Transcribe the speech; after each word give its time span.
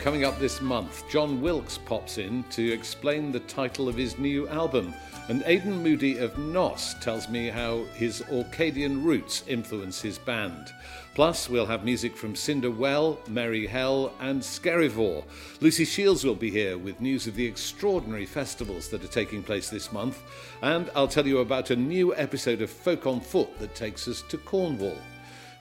Coming 0.00 0.24
up 0.24 0.38
this 0.38 0.62
month, 0.62 1.04
Jon 1.10 1.42
Wilks 1.42 1.76
pops 1.76 2.16
in 2.16 2.42
to 2.44 2.72
explain 2.72 3.30
the 3.30 3.40
title 3.40 3.86
of 3.86 3.98
his 3.98 4.18
new 4.18 4.48
album, 4.48 4.94
and 5.28 5.42
Aidan 5.44 5.82
Moodie 5.82 6.16
of 6.16 6.38
Gnoss 6.38 6.98
tells 7.02 7.28
me 7.28 7.48
how 7.48 7.84
his 7.92 8.22
Orcadian 8.30 9.04
roots 9.04 9.44
influence 9.46 10.00
his 10.00 10.16
band. 10.16 10.72
Plus, 11.14 11.50
we'll 11.50 11.66
have 11.66 11.84
music 11.84 12.16
from 12.16 12.34
Cinder 12.34 12.70
Well, 12.70 13.20
Merry 13.28 13.66
Hell, 13.66 14.14
and 14.20 14.40
Skerryvore. 14.40 15.22
Lucy 15.60 15.84
Shields 15.84 16.24
will 16.24 16.34
be 16.34 16.50
here 16.50 16.78
with 16.78 17.02
news 17.02 17.26
of 17.26 17.34
the 17.34 17.46
extraordinary 17.46 18.24
festivals 18.24 18.88
that 18.88 19.04
are 19.04 19.08
taking 19.08 19.42
place 19.42 19.68
this 19.68 19.92
month, 19.92 20.22
and 20.62 20.90
I'll 20.96 21.08
tell 21.08 21.26
you 21.26 21.40
about 21.40 21.68
a 21.68 21.76
new 21.76 22.16
episode 22.16 22.62
of 22.62 22.70
Folk 22.70 23.06
on 23.06 23.20
Foot 23.20 23.58
that 23.58 23.74
takes 23.74 24.08
us 24.08 24.22
to 24.30 24.38
Cornwall. 24.38 24.96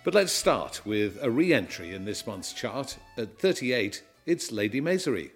But 0.05 0.13
let's 0.13 0.31
start 0.31 0.85
with 0.85 1.19
a 1.21 1.30
re 1.30 1.53
entry 1.53 1.94
in 1.94 2.05
this 2.05 2.25
month's 2.25 2.53
chart. 2.53 2.97
At 3.17 3.38
38, 3.38 4.02
it's 4.29 4.51
Lady 4.51 4.79
Maisery. 4.79 5.31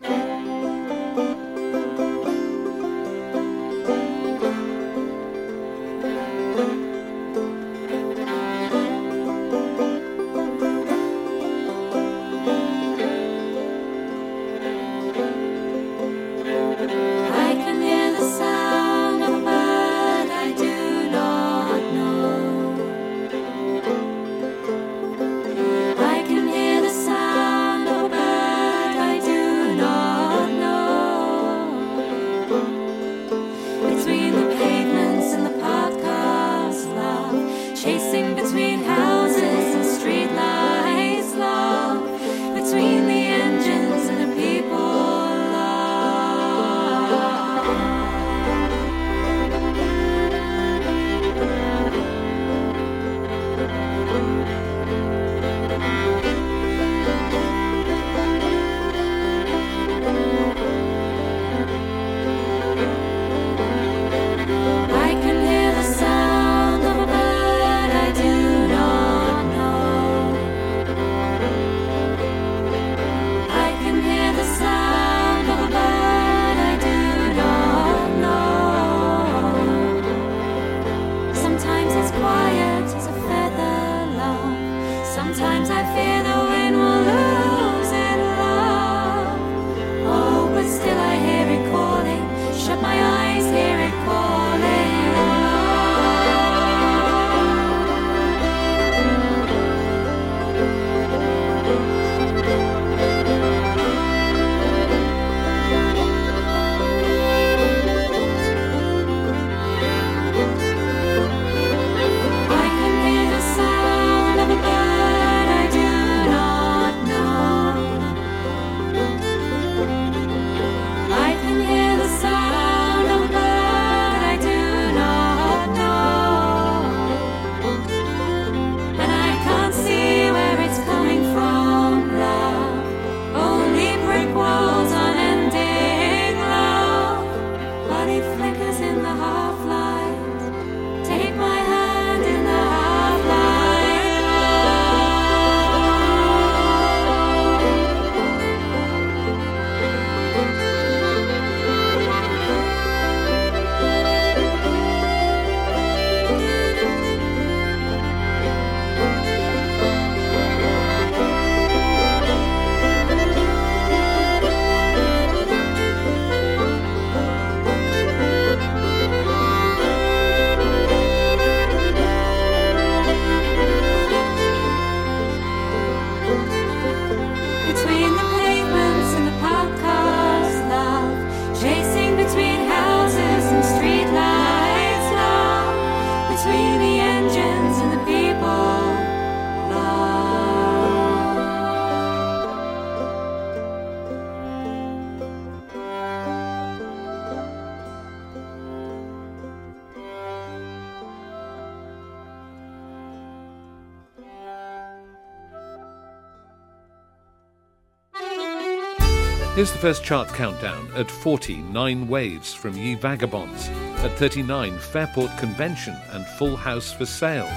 Here's 209.64 209.72
the 209.72 209.78
first 209.78 210.04
chart 210.04 210.28
countdown. 210.28 210.90
At 210.94 211.10
40, 211.10 211.60
Nine 211.60 212.10
Waves 212.10 212.54
from 212.54 212.76
Ye 212.76 212.96
Vagabonds. 212.96 213.70
At 214.04 214.12
39, 214.18 214.78
Fairport 214.78 215.38
Convention 215.38 215.96
and 216.12 216.26
Full 216.38 216.58
House 216.58 216.92
for 216.92 217.06
Sale. 217.06 217.48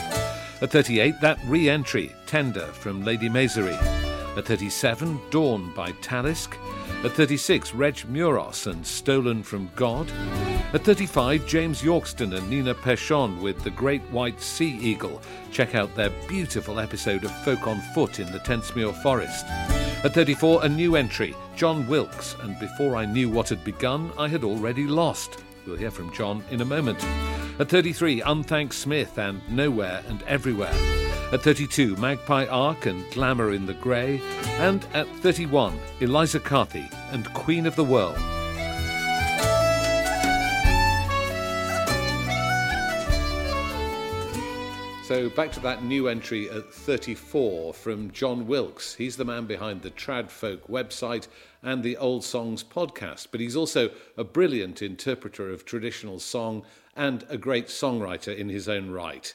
At 0.63 0.71
38, 0.71 1.21
that 1.21 1.37
re 1.47 1.69
entry, 1.69 2.15
Tender 2.27 2.67
from 2.67 3.05
Lady 3.05 3.29
Maisery. 3.29 3.75
At 4.37 4.45
37, 4.45 5.21
Dawn 5.31 5.75
by 5.75 5.91
Talisk. 5.95 6.55
At 7.05 7.11
36, 7.11 7.75
Reg 7.75 7.97
Meuross 8.09 8.69
and 8.71 8.87
Stolen 8.87 9.43
from 9.43 9.69
God. 9.75 10.09
At 10.75 10.85
35, 10.85 11.45
James 11.45 11.83
Yorkston 11.83 12.37
and 12.37 12.49
Nina 12.49 12.75
Persson 12.75 13.43
with 13.43 13.65
The 13.65 13.71
Great 13.71 14.03
White 14.13 14.41
Sea 14.41 14.79
Eagle. 14.81 15.21
Check 15.51 15.75
out 15.75 15.93
their 15.97 16.11
beautiful 16.29 16.79
episode 16.79 17.25
of 17.25 17.33
Folk 17.45 17.67
on 17.67 17.81
Foot 17.97 18.21
in 18.21 18.31
the 18.31 18.39
Tentsmuir 18.39 18.95
Forest. 19.03 19.45
At 20.05 20.15
34, 20.15 20.65
a 20.65 20.69
new 20.69 20.95
entry, 20.95 21.35
Jon 21.57 21.87
Wilks, 21.89 22.37
and 22.43 22.59
before 22.61 22.97
I 22.97 23.07
knew 23.07 23.29
what 23.29 23.49
had 23.49 23.65
begun, 23.65 24.13
I 24.19 24.29
had 24.29 24.45
already 24.45 24.87
lost. 24.87 25.43
We'll 25.67 25.77
hear 25.77 25.91
from 25.91 26.13
John 26.13 26.45
in 26.51 26.61
a 26.61 26.65
moment. 26.65 27.03
At 27.59 27.71
33, 27.71 28.21
Unthank 28.21 28.73
Smith 28.73 29.19
and 29.19 29.41
Nowhere 29.49 30.05
and 30.09 30.23
Everywhere. 30.25 30.75
At 31.33 31.43
32, 31.43 31.97
Magpie 31.97 32.47
Arc 32.47 32.87
and 32.87 33.11
Glamour 33.13 33.53
in 33.53 33.67
the 33.67 33.75
Grey. 33.75 34.21
And 34.59 34.87
at 34.95 35.09
31, 35.23 35.77
Eliza 36.01 36.39
Carthy 36.39 36.89
and 37.11 37.33
Queen 37.35 37.67
of 37.67 37.75
the 37.75 37.85
World. 37.85 38.36
So 45.07 45.29
back 45.29 45.53
to 45.53 45.61
that 45.61 45.85
new 45.85 46.09
entry 46.09 46.51
at 46.51 46.75
34 46.75 47.75
from 47.75 48.11
Jon 48.11 48.49
Wilks. 48.49 48.97
He's 48.97 49.17
the 49.17 49.25
man 49.25 49.47
behind 49.47 49.83
the 49.83 49.93
Trad 49.93 50.31
Folk 50.31 50.67
website 50.67 51.29
and 51.63 51.85
the 51.85 51.97
Old 51.97 52.25
Songs 52.25 52.65
podcast, 52.65 53.29
but 53.31 53.39
he's 53.39 53.55
also 53.55 53.91
a 54.17 54.25
brilliant 54.25 54.83
interpreter 54.83 55.49
of 55.53 55.65
traditional 55.65 56.19
song 56.19 56.65
and 56.97 57.25
a 57.29 57.39
great 57.39 57.69
songwriter 57.69 58.37
in 58.37 58.49
his 58.49 58.69
own 58.69 58.91
right. 58.91 59.33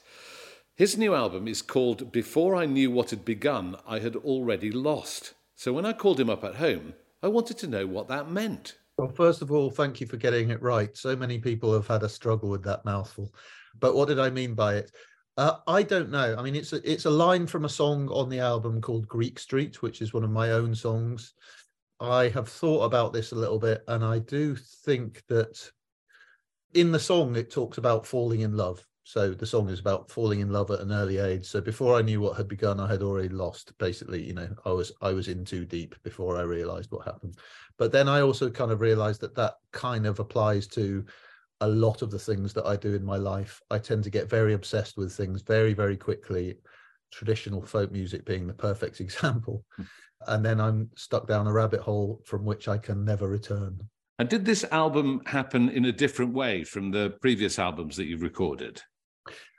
His 0.76 0.98
new 0.98 1.16
album 1.16 1.48
is 1.48 1.62
called 1.62 2.12
Before 2.12 2.54
I 2.54 2.66
Knew 2.66 2.92
What 2.92 3.12
Had 3.12 3.24
Begun, 3.24 3.78
I 3.88 4.00
Had 4.00 4.18
Already 4.18 4.72
Lost. 4.72 5.36
So 5.56 5.72
when 5.72 5.86
I 5.86 5.94
called 5.94 6.20
him 6.20 6.30
up 6.30 6.44
at 6.44 6.56
home, 6.56 6.96
I 7.24 7.30
wanted 7.30 7.58
to 7.60 7.68
know 7.68 7.88
what 7.88 8.10
that 8.10 8.30
meant. 8.30 8.76
Well, 8.98 9.08
first 9.08 9.42
of 9.42 9.54
all, 9.54 9.70
thank 9.70 10.02
you 10.02 10.08
for 10.08 10.18
getting 10.18 10.50
it 10.50 10.62
right. 10.62 10.98
So 10.98 11.16
many 11.16 11.40
people 11.40 11.72
have 11.72 11.88
had 11.88 12.04
a 12.04 12.10
struggle 12.10 12.50
with 12.50 12.64
that 12.66 12.84
mouthful. 12.84 13.34
But 13.80 13.96
what 13.96 14.10
did 14.10 14.20
I 14.20 14.30
mean 14.30 14.54
by 14.54 14.76
it? 14.76 14.92
Uh, 15.38 15.58
I 15.66 15.84
don't 15.84 16.12
know. 16.12 16.36
I 16.38 16.44
mean, 16.44 16.56
it's 16.56 16.74
a, 16.74 16.92
it's 16.92 17.06
a 17.06 17.10
line 17.10 17.48
from 17.48 17.66
a 17.66 17.70
song 17.70 18.10
on 18.10 18.30
the 18.30 18.40
album 18.40 18.82
called 18.82 19.08
Greek 19.08 19.40
Street, 19.40 19.82
which 19.82 20.02
is 20.02 20.14
one 20.14 20.24
of 20.24 20.30
my 20.30 20.52
own 20.52 20.76
songs. 20.76 21.34
I 22.00 22.30
have 22.30 22.50
thought 22.50 22.84
about 22.84 23.14
this 23.14 23.32
a 23.32 23.36
little 23.36 23.60
bit, 23.60 23.84
and 23.88 24.04
I 24.04 24.20
do 24.20 24.56
think 24.56 25.24
that 25.30 25.72
in 26.74 26.92
the 26.92 27.00
song 27.00 27.36
it 27.36 27.52
talks 27.52 27.78
about 27.78 28.06
falling 28.06 28.42
in 28.42 28.56
love 28.56 28.86
so 29.04 29.32
the 29.32 29.46
song 29.46 29.70
is 29.70 29.80
about 29.80 30.10
falling 30.10 30.40
in 30.40 30.52
love 30.52 30.70
at 30.72 30.80
an 30.80 30.92
early 30.92 31.18
age 31.18 31.46
so 31.46 31.60
before 31.60 31.96
i 31.98 32.02
knew 32.02 32.22
what 32.22 32.38
had 32.38 32.48
begun 32.48 32.80
i 32.80 32.88
had 32.88 33.02
already 33.02 33.30
lost 33.30 33.78
basically 33.78 34.24
you 34.24 34.34
know 34.34 34.48
i 34.66 34.70
was 34.70 34.92
i 35.02 35.12
was 35.12 35.28
in 35.28 35.44
too 35.44 35.66
deep 35.66 35.96
before 36.04 36.38
i 36.38 36.42
realized 36.42 36.92
what 36.92 37.06
happened 37.06 37.38
but 37.78 37.92
then 37.92 38.08
i 38.08 38.22
also 38.22 38.50
kind 38.50 38.72
of 38.72 38.80
realized 38.80 39.20
that 39.20 39.36
that 39.36 39.56
kind 39.72 40.06
of 40.06 40.20
applies 40.20 40.68
to 40.68 41.04
a 41.62 41.68
lot 41.68 42.02
of 42.02 42.12
the 42.12 42.20
things 42.20 42.54
that 42.54 42.66
i 42.66 42.76
do 42.76 42.94
in 42.94 43.04
my 43.04 43.18
life 43.18 43.62
i 43.72 43.78
tend 43.78 44.04
to 44.04 44.10
get 44.10 44.30
very 44.30 44.54
obsessed 44.54 44.98
with 44.98 45.14
things 45.14 45.42
very 45.42 45.74
very 45.74 45.98
quickly 45.98 46.58
traditional 47.12 47.62
folk 47.62 47.92
music 47.92 48.26
being 48.26 48.48
the 48.48 48.54
perfect 48.54 49.00
example 49.06 49.64
hmm. 49.76 49.84
and 50.28 50.46
then 50.46 50.60
i'm 50.60 50.90
stuck 50.96 51.28
down 51.28 51.48
a 51.48 51.54
rabbit 51.54 51.82
hole 51.82 52.22
from 52.26 52.44
which 52.46 52.68
i 52.68 52.78
can 52.78 53.06
never 53.06 53.28
return 53.28 53.80
and 54.22 54.30
did 54.30 54.46
this 54.46 54.64
album 54.66 55.24
happen 55.26 55.70
in 55.70 55.86
a 55.86 55.92
different 55.92 56.32
way 56.32 56.64
from 56.64 56.92
the 56.92 57.16
previous 57.22 57.58
albums 57.58 57.98
that 57.98 58.06
you've 58.06 58.22
recorded? 58.22 58.80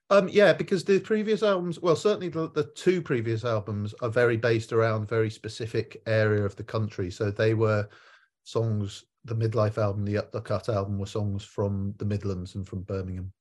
Um, 0.08 0.28
yeah, 0.28 0.52
because 0.52 0.84
the 0.84 1.00
previous 1.00 1.42
albums, 1.42 1.80
well, 1.80 1.96
certainly 1.96 2.28
the, 2.28 2.48
the 2.50 2.70
two 2.76 3.02
previous 3.02 3.44
albums 3.44 3.92
are 4.02 4.08
very 4.08 4.36
based 4.36 4.72
around 4.72 5.08
very 5.08 5.30
specific 5.30 6.00
area 6.06 6.44
of 6.44 6.54
the 6.54 6.62
country. 6.62 7.10
So 7.10 7.32
they 7.32 7.54
were 7.54 7.88
songs. 8.44 9.02
The 9.24 9.34
midlife 9.34 9.78
album, 9.78 10.04
the 10.04 10.18
Up 10.18 10.32
the 10.32 10.40
Cut 10.40 10.68
album, 10.68 10.98
were 10.98 11.06
songs 11.06 11.44
from 11.44 11.94
the 11.98 12.04
Midlands 12.04 12.54
and 12.54 12.66
from 12.66 12.82
Birmingham. 12.82 13.32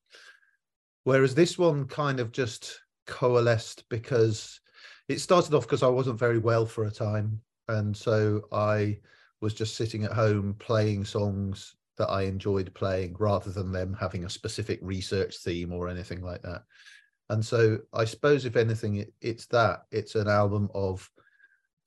Whereas 1.04 1.34
this 1.34 1.58
one 1.58 1.86
kind 1.86 2.20
of 2.20 2.32
just 2.32 2.80
coalesced 3.08 3.90
because 3.90 4.60
it 5.08 5.20
started 5.20 5.54
off 5.54 5.64
because 5.64 5.84
I 5.84 5.88
wasn't 5.88 6.20
very 6.20 6.38
well 6.38 6.66
for 6.66 6.86
a 6.86 6.92
time, 6.92 7.42
and 7.68 7.96
so 7.96 8.48
I 8.52 9.00
was 9.42 9.54
just 9.54 9.76
sitting 9.76 10.04
at 10.04 10.14
home 10.14 10.56
playing 10.60 11.06
songs 11.06 11.76
that 11.98 12.10
I 12.10 12.24
enjoyed 12.24 12.74
playing 12.74 13.16
rather 13.20 13.52
than 13.52 13.72
them 13.72 13.96
having 14.00 14.26
a 14.26 14.30
specific 14.30 14.80
research 14.82 15.38
theme 15.38 15.74
or 15.74 15.88
anything 15.90 16.22
like 16.22 16.42
that. 16.44 16.64
And 17.30 17.44
so 17.44 17.80
I 17.94 18.06
suppose, 18.06 18.46
if 18.46 18.56
anything, 18.56 18.98
it, 18.98 19.14
it's 19.22 19.46
that 19.48 19.84
it's 19.92 20.16
an 20.16 20.28
album 20.28 20.70
of 20.74 21.10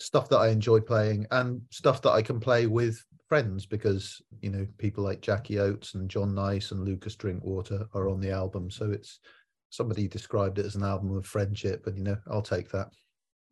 stuff 0.00 0.28
that 0.28 0.38
I 0.38 0.48
enjoy 0.48 0.80
playing 0.80 1.26
and 1.30 1.62
stuff 1.70 2.02
that 2.02 2.12
I 2.12 2.22
can 2.22 2.40
play 2.40 2.66
with 2.66 3.04
friends 3.28 3.66
because, 3.66 4.20
you 4.40 4.50
know, 4.50 4.66
people 4.78 5.02
like 5.02 5.20
Jackie 5.20 5.58
Oates 5.58 5.94
and 5.94 6.08
John 6.08 6.34
Nice 6.34 6.70
and 6.70 6.84
Lukas 6.84 7.16
Drinkwater 7.16 7.86
are 7.94 8.08
on 8.08 8.20
the 8.20 8.30
album. 8.30 8.70
So 8.70 8.90
it's 8.90 9.20
somebody 9.70 10.06
described 10.06 10.58
it 10.58 10.66
as 10.66 10.76
an 10.76 10.84
album 10.84 11.16
of 11.16 11.26
friendship, 11.26 11.86
and, 11.86 11.96
you 11.96 12.04
know, 12.04 12.16
I'll 12.30 12.42
take 12.42 12.70
that. 12.70 12.90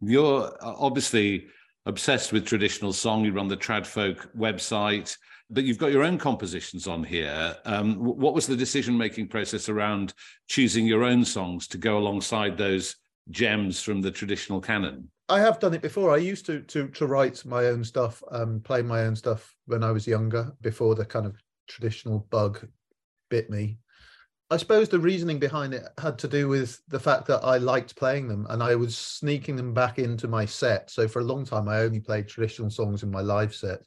You're 0.00 0.46
uh, 0.46 0.74
obviously 0.78 1.46
obsessed 1.86 2.32
with 2.32 2.46
traditional 2.46 2.92
song. 2.92 3.24
You 3.24 3.32
run 3.32 3.48
the 3.48 3.56
Trad 3.56 3.86
Folk 3.86 4.30
website, 4.36 5.16
but 5.50 5.64
you've 5.64 5.78
got 5.78 5.92
your 5.92 6.04
own 6.04 6.18
compositions 6.18 6.86
on 6.86 7.02
here. 7.02 7.56
Um, 7.64 7.96
what 7.96 8.34
was 8.34 8.46
the 8.46 8.56
decision 8.56 8.96
making 8.96 9.28
process 9.28 9.68
around 9.68 10.14
choosing 10.48 10.86
your 10.86 11.04
own 11.04 11.24
songs 11.24 11.66
to 11.68 11.78
go 11.78 11.98
alongside 11.98 12.56
those 12.56 12.96
gems 13.30 13.82
from 13.82 14.00
the 14.00 14.10
traditional 14.10 14.60
canon? 14.60 15.08
I 15.32 15.40
have 15.40 15.58
done 15.58 15.72
it 15.72 15.80
before. 15.80 16.12
I 16.12 16.18
used 16.18 16.44
to 16.44 16.60
to 16.60 16.88
to 16.88 17.06
write 17.06 17.42
my 17.46 17.64
own 17.68 17.82
stuff, 17.84 18.22
um, 18.30 18.60
play 18.60 18.82
my 18.82 19.04
own 19.04 19.16
stuff 19.16 19.56
when 19.64 19.82
I 19.82 19.90
was 19.90 20.06
younger, 20.06 20.52
before 20.60 20.94
the 20.94 21.06
kind 21.06 21.24
of 21.24 21.42
traditional 21.66 22.26
bug 22.28 22.68
bit 23.30 23.48
me. 23.48 23.78
I 24.50 24.58
suppose 24.58 24.90
the 24.90 24.98
reasoning 24.98 25.38
behind 25.38 25.72
it 25.72 25.88
had 25.98 26.18
to 26.18 26.28
do 26.28 26.48
with 26.48 26.82
the 26.88 27.00
fact 27.00 27.26
that 27.28 27.42
I 27.42 27.56
liked 27.56 27.96
playing 27.96 28.28
them 28.28 28.46
and 28.50 28.62
I 28.62 28.74
was 28.74 28.94
sneaking 28.94 29.56
them 29.56 29.72
back 29.72 29.98
into 29.98 30.28
my 30.28 30.44
set. 30.44 30.90
So 30.90 31.08
for 31.08 31.20
a 31.20 31.24
long 31.24 31.46
time, 31.46 31.66
I 31.66 31.78
only 31.78 32.00
played 32.00 32.28
traditional 32.28 32.68
songs 32.68 33.02
in 33.02 33.10
my 33.10 33.22
live 33.22 33.54
set. 33.54 33.86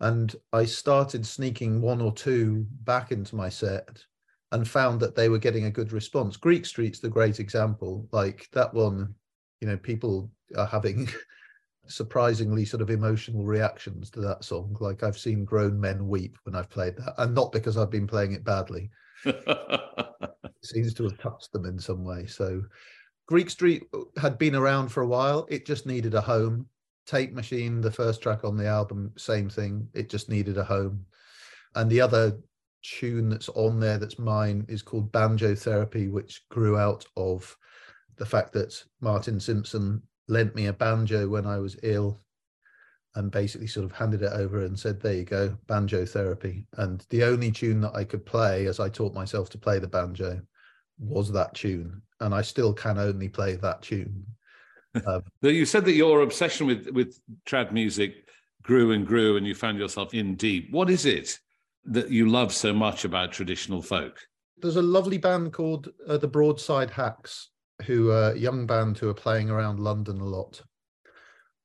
And 0.00 0.36
I 0.52 0.66
started 0.66 1.24
sneaking 1.24 1.80
one 1.80 2.02
or 2.02 2.12
two 2.12 2.66
back 2.84 3.10
into 3.10 3.36
my 3.36 3.48
set 3.48 4.04
and 4.50 4.68
found 4.68 5.00
that 5.00 5.14
they 5.14 5.30
were 5.30 5.38
getting 5.38 5.64
a 5.64 5.70
good 5.70 5.92
response. 5.92 6.36
Greek 6.36 6.66
Street's 6.66 6.98
the 6.98 7.08
great 7.08 7.40
example. 7.40 8.06
Like 8.12 8.48
that 8.52 8.74
one, 8.74 9.14
you 9.62 9.68
know, 9.68 9.78
people 9.78 10.30
are 10.56 10.66
having 10.66 11.08
surprisingly 11.86 12.64
sort 12.64 12.82
of 12.82 12.90
emotional 12.90 13.44
reactions 13.44 14.10
to 14.10 14.20
that 14.20 14.44
song. 14.44 14.76
Like 14.80 15.02
I've 15.02 15.18
seen 15.18 15.44
grown 15.44 15.80
men 15.80 16.08
weep 16.08 16.38
when 16.44 16.54
I've 16.54 16.70
played 16.70 16.96
that, 16.96 17.14
and 17.18 17.34
not 17.34 17.52
because 17.52 17.76
I've 17.76 17.90
been 17.90 18.06
playing 18.06 18.32
it 18.32 18.44
badly 18.44 18.90
seems 20.62 20.94
to 20.94 21.04
have 21.04 21.18
touched 21.18 21.52
them 21.52 21.64
in 21.64 21.78
some 21.78 22.04
way. 22.04 22.26
So 22.26 22.62
Greek 23.26 23.50
Street 23.50 23.84
had 24.16 24.38
been 24.38 24.54
around 24.54 24.88
for 24.88 25.02
a 25.02 25.06
while. 25.06 25.46
It 25.50 25.66
just 25.66 25.86
needed 25.86 26.14
a 26.14 26.20
home. 26.20 26.66
Tape 27.06 27.32
Machine, 27.32 27.80
the 27.80 27.90
first 27.90 28.22
track 28.22 28.44
on 28.44 28.56
the 28.56 28.66
album, 28.66 29.12
same 29.16 29.48
thing. 29.48 29.88
It 29.92 30.08
just 30.08 30.28
needed 30.28 30.56
a 30.56 30.64
home. 30.64 31.04
And 31.74 31.90
the 31.90 32.00
other 32.00 32.38
tune 32.82 33.28
that's 33.28 33.48
on 33.50 33.80
there 33.80 33.98
that's 33.98 34.18
mine 34.18 34.64
is 34.68 34.82
called 34.82 35.12
Banjo 35.12 35.54
Therapy, 35.54 36.08
which 36.08 36.42
grew 36.48 36.78
out 36.78 37.04
of 37.16 37.56
the 38.16 38.26
fact 38.26 38.52
that 38.52 38.82
Martin 39.00 39.40
Simpson 39.40 40.02
lent 40.28 40.54
me 40.54 40.66
a 40.66 40.72
banjo 40.72 41.28
when 41.28 41.46
I 41.46 41.58
was 41.58 41.76
ill 41.82 42.20
and 43.14 43.30
basically 43.30 43.66
sort 43.66 43.84
of 43.84 43.92
handed 43.92 44.22
it 44.22 44.32
over 44.32 44.64
and 44.64 44.78
said, 44.78 45.00
There 45.00 45.14
you 45.14 45.24
go, 45.24 45.56
banjo 45.66 46.04
therapy. 46.06 46.66
And 46.78 47.04
the 47.10 47.24
only 47.24 47.50
tune 47.50 47.80
that 47.82 47.94
I 47.94 48.04
could 48.04 48.24
play 48.24 48.66
as 48.66 48.80
I 48.80 48.88
taught 48.88 49.14
myself 49.14 49.50
to 49.50 49.58
play 49.58 49.78
the 49.78 49.88
banjo 49.88 50.40
was 50.98 51.30
that 51.32 51.54
tune. 51.54 52.02
And 52.20 52.34
I 52.34 52.42
still 52.42 52.72
can 52.72 52.98
only 52.98 53.28
play 53.28 53.56
that 53.56 53.82
tune. 53.82 54.26
Um, 55.06 55.22
you 55.40 55.64
said 55.64 55.86
that 55.86 55.94
your 55.94 56.20
obsession 56.20 56.66
with, 56.66 56.86
with 56.90 57.18
trad 57.46 57.72
music 57.72 58.28
grew 58.62 58.92
and 58.92 59.06
grew 59.06 59.38
and 59.38 59.46
you 59.46 59.54
found 59.54 59.78
yourself 59.78 60.12
in 60.12 60.34
deep. 60.34 60.70
What 60.70 60.90
is 60.90 61.06
it 61.06 61.38
that 61.86 62.10
you 62.10 62.28
love 62.28 62.52
so 62.52 62.74
much 62.74 63.06
about 63.06 63.32
traditional 63.32 63.80
folk? 63.80 64.18
There's 64.58 64.76
a 64.76 64.82
lovely 64.82 65.16
band 65.16 65.54
called 65.54 65.88
uh, 66.06 66.18
the 66.18 66.28
Broadside 66.28 66.90
Hacks, 66.90 67.48
who 67.82 68.10
are 68.10 68.32
a 68.32 68.38
young 68.38 68.66
band 68.66 68.98
who 68.98 69.08
are 69.08 69.14
playing 69.14 69.50
around 69.50 69.80
London 69.80 70.20
a 70.20 70.24
lot. 70.24 70.62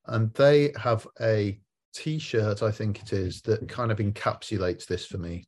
And 0.05 0.33
they 0.33 0.73
have 0.77 1.05
a 1.21 1.59
t-shirt 1.93 2.61
i 2.61 2.69
think 2.69 3.01
it 3.01 3.11
is 3.11 3.41
that 3.41 3.67
kind 3.67 3.91
of 3.91 3.97
encapsulates 3.97 4.85
this 4.85 5.05
for 5.05 5.17
me. 5.17 5.47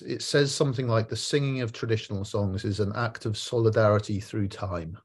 It 0.00 0.22
says 0.22 0.52
something 0.52 0.88
like 0.88 1.08
the 1.08 1.16
singing 1.16 1.60
of 1.60 1.72
traditional 1.72 2.24
songs 2.24 2.64
is 2.64 2.80
an 2.80 2.92
act 2.96 3.26
of 3.26 3.38
solidarity 3.38 4.20
through 4.20 4.48
time. 4.48 4.98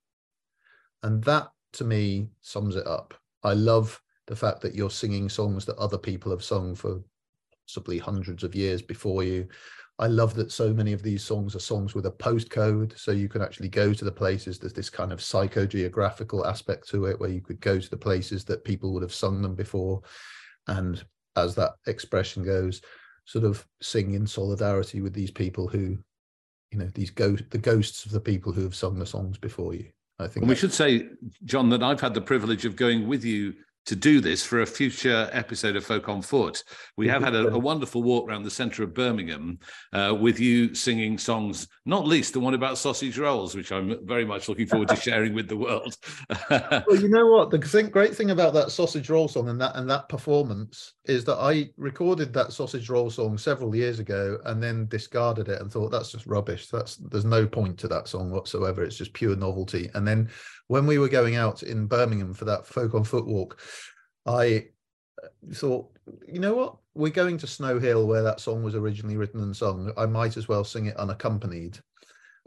And 1.03 1.23
that 1.23 1.49
to 1.73 1.83
me 1.83 2.29
sums 2.41 2.75
it 2.75 2.87
up. 2.87 3.13
I 3.43 3.53
love 3.53 4.01
the 4.27 4.35
fact 4.35 4.61
that 4.61 4.75
you're 4.75 4.89
singing 4.89 5.29
songs 5.29 5.65
that 5.65 5.77
other 5.77 5.97
people 5.97 6.31
have 6.31 6.43
sung 6.43 6.75
for 6.75 7.01
possibly 7.67 7.99
hundreds 7.99 8.43
of 8.43 8.55
years 8.55 8.81
before 8.81 9.23
you 9.23 9.47
I 9.99 10.07
love 10.07 10.33
that 10.35 10.51
so 10.51 10.73
many 10.73 10.93
of 10.93 11.03
these 11.03 11.23
songs 11.23 11.55
are 11.57 11.59
songs 11.59 11.93
with 11.93 12.05
a 12.05 12.11
postcode, 12.11 12.97
so 12.97 13.11
you 13.11 13.27
can 13.27 13.41
actually 13.41 13.67
go 13.67 13.93
to 13.93 14.05
the 14.05 14.11
places. 14.11 14.57
There's 14.57 14.73
this 14.73 14.89
kind 14.89 15.11
of 15.11 15.19
psychogeographical 15.19 16.45
aspect 16.45 16.87
to 16.89 17.05
it, 17.05 17.19
where 17.19 17.29
you 17.29 17.41
could 17.41 17.59
go 17.59 17.79
to 17.79 17.89
the 17.89 17.97
places 17.97 18.45
that 18.45 18.63
people 18.63 18.93
would 18.93 19.03
have 19.03 19.13
sung 19.13 19.41
them 19.41 19.55
before, 19.55 20.01
and 20.67 21.03
as 21.35 21.53
that 21.55 21.73
expression 21.85 22.43
goes, 22.43 22.81
sort 23.25 23.43
of 23.43 23.67
sing 23.81 24.13
in 24.13 24.25
solidarity 24.25 25.01
with 25.01 25.13
these 25.13 25.31
people 25.31 25.67
who, 25.67 25.97
you 26.71 26.79
know, 26.79 26.89
these 26.95 27.09
ghost 27.09 27.43
the 27.49 27.57
ghosts 27.57 28.05
of 28.05 28.11
the 28.11 28.21
people 28.21 28.53
who 28.53 28.63
have 28.63 28.75
sung 28.75 28.97
the 28.97 29.05
songs 29.05 29.37
before 29.37 29.73
you. 29.73 29.89
I 30.17 30.27
think 30.27 30.45
we 30.45 30.55
should 30.55 30.73
say, 30.73 31.07
Jon, 31.43 31.69
that 31.69 31.83
I've 31.83 32.01
had 32.01 32.13
the 32.13 32.21
privilege 32.21 32.65
of 32.65 32.75
going 32.75 33.07
with 33.07 33.23
you 33.23 33.53
to 33.85 33.95
do 33.95 34.21
this 34.21 34.43
for 34.43 34.61
a 34.61 34.65
future 34.65 35.29
episode 35.31 35.75
of 35.75 35.85
Folk 35.85 36.09
on 36.09 36.21
Foot. 36.21 36.63
We 36.97 37.07
have 37.07 37.23
had 37.23 37.35
a, 37.35 37.47
a 37.47 37.57
wonderful 37.59 38.03
walk 38.03 38.29
around 38.29 38.43
the 38.43 38.51
centre 38.51 38.83
of 38.83 38.93
Birmingham 38.93 39.59
uh, 39.93 40.15
with 40.19 40.39
you 40.39 40.75
singing 40.75 41.17
songs, 41.17 41.67
not 41.85 42.05
least 42.05 42.33
the 42.33 42.39
one 42.39 42.53
about 42.53 42.77
sausage 42.77 43.17
rolls, 43.17 43.55
which 43.55 43.71
I'm 43.71 44.05
very 44.05 44.25
much 44.25 44.47
looking 44.47 44.67
forward 44.67 44.89
to 44.89 44.95
sharing 44.95 45.33
with 45.33 45.47
the 45.47 45.57
world. 45.57 45.95
well, 46.49 46.95
you 46.95 47.09
know 47.09 47.27
what? 47.27 47.49
The 47.49 47.59
thing, 47.59 47.89
great 47.89 48.15
thing 48.15 48.31
about 48.31 48.53
that 48.53 48.71
sausage 48.71 49.09
roll 49.09 49.27
song 49.27 49.49
and 49.49 49.59
that 49.61 49.75
and 49.75 49.89
that 49.89 50.09
performance 50.09 50.93
is 51.05 51.25
that 51.25 51.37
I 51.37 51.69
recorded 51.77 52.33
that 52.33 52.53
sausage 52.53 52.89
roll 52.89 53.09
song 53.09 53.37
several 53.37 53.75
years 53.75 53.99
ago 53.99 54.37
and 54.45 54.61
then 54.61 54.87
discarded 54.87 55.49
it 55.49 55.61
and 55.61 55.71
thought 55.71 55.89
that's 55.89 56.11
just 56.11 56.27
rubbish. 56.27 56.67
That's 56.67 56.97
there's 56.97 57.25
no 57.25 57.47
point 57.47 57.77
to 57.79 57.87
that 57.87 58.07
song 58.07 58.29
whatsoever. 58.29 58.83
It's 58.83 58.97
just 58.97 59.13
pure 59.13 59.35
novelty. 59.35 59.89
And 59.95 60.07
then 60.07 60.29
when 60.69 60.85
we 60.85 60.99
were 60.99 61.09
going 61.09 61.35
out 61.35 61.63
in 61.63 61.87
Birmingham 61.87 62.33
for 62.33 62.45
that 62.45 62.65
folk 62.65 62.93
on 62.93 63.03
foot 63.03 63.25
walk, 63.25 63.59
I 64.25 64.67
uh, 65.21 65.27
thought, 65.53 65.91
you 66.27 66.39
know 66.39 66.53
what? 66.53 66.77
We're 66.93 67.09
going 67.09 67.39
to 67.39 67.47
Snow 67.47 67.79
Hill 67.79 68.07
where 68.07 68.21
that 68.21 68.39
song 68.39 68.61
was 68.63 68.75
originally 68.75 69.17
written 69.17 69.41
and 69.41 69.55
sung. 69.55 69.91
I 69.97 70.05
might 70.05 70.37
as 70.37 70.47
well 70.47 70.63
sing 70.63 70.85
it 70.85 70.95
unaccompanied 70.95 71.79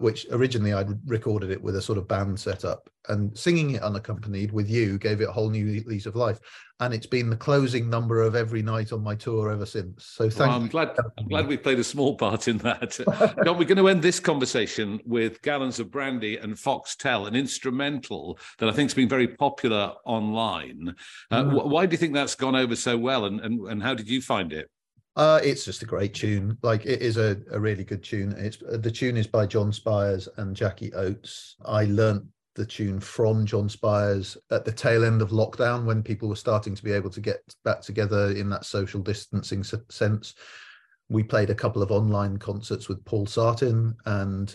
which 0.03 0.27
originally 0.33 0.73
I'd 0.73 0.89
recorded 1.09 1.51
it 1.51 1.63
with 1.63 1.77
a 1.77 1.83
sort 1.83 1.97
of 1.97 2.09
band 2.09 2.39
setup 2.39 2.91
and 3.09 3.37
singing 3.37 3.73
it 3.73 3.83
unaccompanied 3.83 4.53
with 4.53 4.69
you 4.69 4.99
gave 4.99 5.21
it 5.21 5.29
a 5.29 5.33
whole 5.33 5.49
new 5.49 5.83
lease 5.87 6.07
of 6.07 6.17
life. 6.17 6.39
And 6.81 6.93
it's 6.93 7.07
been 7.07 7.31
the 7.31 7.37
closing 7.37 7.89
number 7.89 8.21
of 8.21 8.35
every 8.35 8.63
night 8.63 8.93
on 8.93 9.03
my 9.03 9.15
tour 9.15 9.53
ever 9.53 9.65
since. 9.65 10.07
So 10.07 10.29
thank 10.29 10.51
well, 10.51 10.61
I'm 10.61 10.67
glad 10.67 10.97
I'm 11.19 11.29
glad 11.29 11.47
we 11.47 11.57
played 11.57 11.79
a 11.79 11.85
small 11.85 12.17
part 12.17 12.49
in 12.49 12.59
that. 12.59 12.99
Jon, 13.45 13.57
we're 13.57 13.65
going 13.65 13.77
to 13.77 13.89
end 13.89 14.03
this 14.03 14.19
conversation 14.19 15.01
with 15.07 15.41
Gallons 15.43 15.79
of 15.79 15.91
Brandy 15.91 16.37
and 16.37 16.55
Foxtel, 16.55 17.29
an 17.29 17.37
instrumental 17.37 18.39
that 18.59 18.69
I 18.69 18.73
think 18.73 18.91
has 18.91 18.95
been 18.95 19.09
very 19.09 19.29
popular 19.29 19.95
online. 20.05 20.95
Uh, 21.31 21.45
mm. 21.45 21.69
Why 21.69 21.87
do 21.87 21.93
you 21.93 21.99
think 21.99 22.15
that's 22.15 22.35
gone 22.35 22.57
over 22.57 22.75
so 22.75 22.99
well 22.99 23.27
and, 23.27 23.41
and, 23.41 23.69
and 23.69 23.83
how 23.83 23.95
did 23.95 24.09
you 24.09 24.21
find 24.21 24.53
it? 24.53 24.69
Uh, 25.15 25.41
it's 25.45 25.65
just 25.65 25.83
a 25.83 25.87
great 25.87 26.15
tune. 26.15 26.57
Like 26.63 26.87
it 26.87 27.03
is 27.03 27.17
a, 27.17 27.37
a 27.51 27.61
really 27.61 27.85
good 27.85 28.03
tune. 28.03 28.35
It's 28.39 28.59
uh, 28.63 28.79
the 28.79 28.91
tune 28.91 29.17
is 29.17 29.27
by 29.27 29.47
Jon 29.47 29.73
Spiers 29.73 30.29
and 30.37 30.57
Jackie 30.57 30.93
Oates. 30.95 31.57
I 31.65 31.85
learnt 31.85 32.25
the 32.55 32.65
tune 32.65 33.01
from 33.01 33.47
Jon 33.47 33.69
Spiers 33.69 34.37
at 34.51 34.65
the 34.65 34.73
tail 34.73 35.05
end 35.05 35.23
of 35.23 35.31
lockdown 35.31 35.85
when 35.85 36.03
people 36.03 36.29
were 36.29 36.37
starting 36.37 36.75
to 36.75 36.85
be 36.85 36.93
able 36.93 37.11
to 37.11 37.21
get 37.21 37.41
back 37.65 37.81
together 37.83 38.31
in 38.33 38.49
that 38.51 38.65
social 38.65 39.01
distancing 39.01 39.65
sense. 39.91 40.35
We 41.09 41.23
played 41.23 41.51
a 41.51 41.55
couple 41.55 41.83
of 41.83 41.91
online 41.91 42.39
concerts 42.39 42.89
with 42.89 43.05
Paul 43.05 43.27
Sartin 43.27 43.95
and 44.07 44.55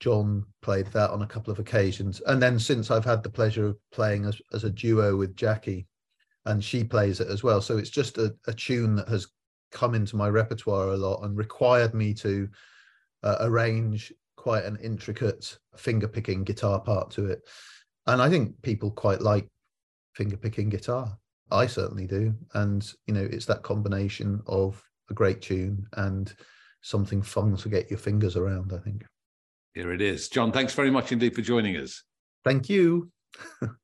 John 0.00 0.44
played 0.60 0.86
that 0.88 1.10
on 1.10 1.22
a 1.22 1.26
couple 1.26 1.52
of 1.52 1.58
occasions. 1.58 2.20
And 2.26 2.42
then 2.42 2.58
since 2.58 2.90
I've 2.90 3.04
had 3.04 3.22
the 3.22 3.30
pleasure 3.30 3.66
of 3.66 3.78
playing 3.90 4.26
as, 4.26 4.40
as 4.52 4.64
a 4.64 4.70
duo 4.70 5.16
with 5.16 5.36
Jackie, 5.36 5.86
and 6.46 6.62
she 6.62 6.84
plays 6.84 7.20
it 7.20 7.28
as 7.28 7.42
well. 7.42 7.62
So 7.62 7.78
it's 7.78 7.90
just 7.90 8.18
a, 8.18 8.34
a 8.46 8.52
tune 8.52 8.96
that 8.96 9.08
has 9.08 9.28
come 9.74 9.94
into 9.94 10.16
my 10.16 10.28
repertoire 10.30 10.88
a 10.88 10.96
lot 10.96 11.22
and 11.22 11.36
required 11.36 11.92
me 11.92 12.14
to 12.14 12.48
uh, 13.22 13.36
arrange 13.40 14.12
quite 14.36 14.64
an 14.64 14.78
intricate 14.82 15.58
finger 15.76 16.08
picking 16.08 16.44
guitar 16.44 16.80
part 16.80 17.10
to 17.10 17.26
it. 17.26 17.42
And 18.06 18.22
I 18.22 18.30
think 18.30 18.60
people 18.62 18.90
quite 18.90 19.20
like 19.20 19.48
finger 20.14 20.36
picking 20.36 20.70
guitar. 20.70 21.18
I 21.50 21.66
certainly 21.66 22.06
do. 22.06 22.34
And, 22.54 22.90
you 23.06 23.14
know, 23.14 23.28
it's 23.30 23.46
that 23.46 23.62
combination 23.62 24.42
of 24.46 24.82
a 25.10 25.14
great 25.14 25.42
tune 25.42 25.86
and 25.94 26.34
something 26.82 27.20
fun 27.20 27.56
to 27.56 27.68
get 27.68 27.90
your 27.90 27.98
fingers 27.98 28.36
around, 28.36 28.72
I 28.72 28.78
think. 28.78 29.04
Here 29.74 29.92
it 29.92 30.00
is. 30.00 30.28
John, 30.28 30.52
thanks 30.52 30.72
very 30.72 30.90
much 30.90 31.12
indeed 31.12 31.34
for 31.34 31.42
joining 31.42 31.76
us. 31.76 32.02
Thank 32.44 32.68
you. 32.68 33.10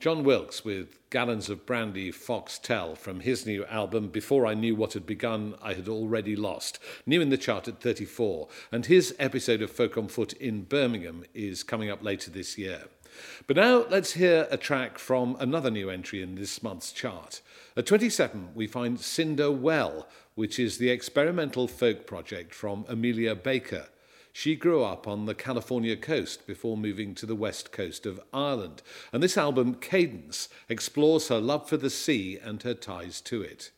Jon 0.00 0.22
Wilks 0.22 0.64
with 0.64 1.00
Gallons 1.10 1.50
of 1.50 1.66
Brandy 1.66 2.12
Foxtel 2.12 2.96
from 2.96 3.18
his 3.18 3.44
new 3.44 3.64
album 3.64 4.10
Before 4.10 4.46
I 4.46 4.54
Knew 4.54 4.76
What 4.76 4.92
Had 4.92 5.06
Begun, 5.06 5.56
I 5.60 5.74
Had 5.74 5.88
Already 5.88 6.36
Lost, 6.36 6.78
new 7.04 7.20
in 7.20 7.30
the 7.30 7.36
chart 7.36 7.66
at 7.66 7.80
34. 7.80 8.46
And 8.70 8.86
his 8.86 9.16
episode 9.18 9.60
of 9.60 9.72
Folk 9.72 9.98
on 9.98 10.06
Foot 10.06 10.34
in 10.34 10.62
Birmingham 10.62 11.24
is 11.34 11.64
coming 11.64 11.90
up 11.90 12.00
later 12.00 12.30
this 12.30 12.56
year. 12.56 12.84
But 13.48 13.56
now 13.56 13.86
let's 13.90 14.12
hear 14.12 14.46
a 14.52 14.56
track 14.56 15.00
from 15.00 15.36
another 15.40 15.68
new 15.68 15.90
entry 15.90 16.22
in 16.22 16.36
this 16.36 16.62
month's 16.62 16.92
chart. 16.92 17.40
At 17.76 17.86
27, 17.86 18.50
we 18.54 18.68
find 18.68 19.00
Cinder 19.00 19.50
Well, 19.50 20.06
which 20.36 20.60
is 20.60 20.78
the 20.78 20.90
experimental 20.90 21.66
folk 21.66 22.06
project 22.06 22.54
from 22.54 22.84
Amelia 22.86 23.34
Baker. 23.34 23.88
She 24.32 24.54
grew 24.54 24.82
up 24.82 25.08
on 25.08 25.24
the 25.26 25.34
California 25.34 25.96
coast 25.96 26.46
before 26.46 26.76
moving 26.76 27.14
to 27.16 27.26
the 27.26 27.34
west 27.34 27.72
coast 27.72 28.06
of 28.06 28.20
Ireland, 28.32 28.82
and 29.12 29.22
this 29.22 29.36
album, 29.36 29.74
Cadence, 29.74 30.48
explores 30.68 31.28
her 31.28 31.40
love 31.40 31.68
for 31.68 31.76
the 31.76 31.90
sea 31.90 32.38
and 32.42 32.62
her 32.62 32.74
ties 32.74 33.20
to 33.22 33.42
it. 33.42 33.70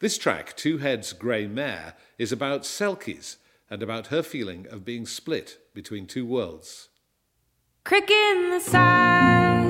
This 0.00 0.18
track, 0.18 0.56
Two 0.56 0.78
Heads 0.78 1.12
Grey 1.12 1.46
Mare, 1.46 1.94
is 2.18 2.32
about 2.32 2.62
Selkies 2.62 3.36
and 3.68 3.82
about 3.82 4.08
her 4.08 4.22
feeling 4.22 4.66
of 4.70 4.84
being 4.84 5.06
split 5.06 5.58
between 5.74 6.06
two 6.06 6.26
worlds. 6.26 6.88
Crick 7.84 8.10
in 8.10 8.50
the 8.50 8.60
side 8.60 9.66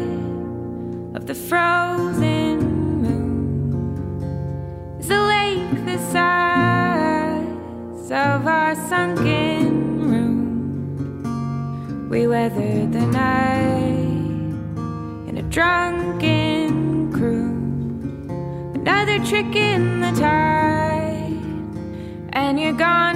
of 1.14 1.26
the 1.26 1.34
frozen 1.34 2.58
moon 3.02 4.96
is 5.00 5.10
a 5.10 5.20
lake 5.20 5.84
the 5.84 5.98
size 6.12 7.46
of 8.10 8.46
our 8.46 8.74
sunken 8.88 9.39
we 12.10 12.26
weathered 12.26 12.92
the 12.92 13.06
night 13.06 13.68
in 15.28 15.38
a 15.38 15.42
drunken 15.42 17.12
crew. 17.12 17.54
Another 18.74 19.24
trick 19.24 19.54
in 19.54 20.00
the 20.00 20.10
tide, 20.20 21.38
and 22.32 22.58
you're 22.58 22.72
gone 22.72 23.09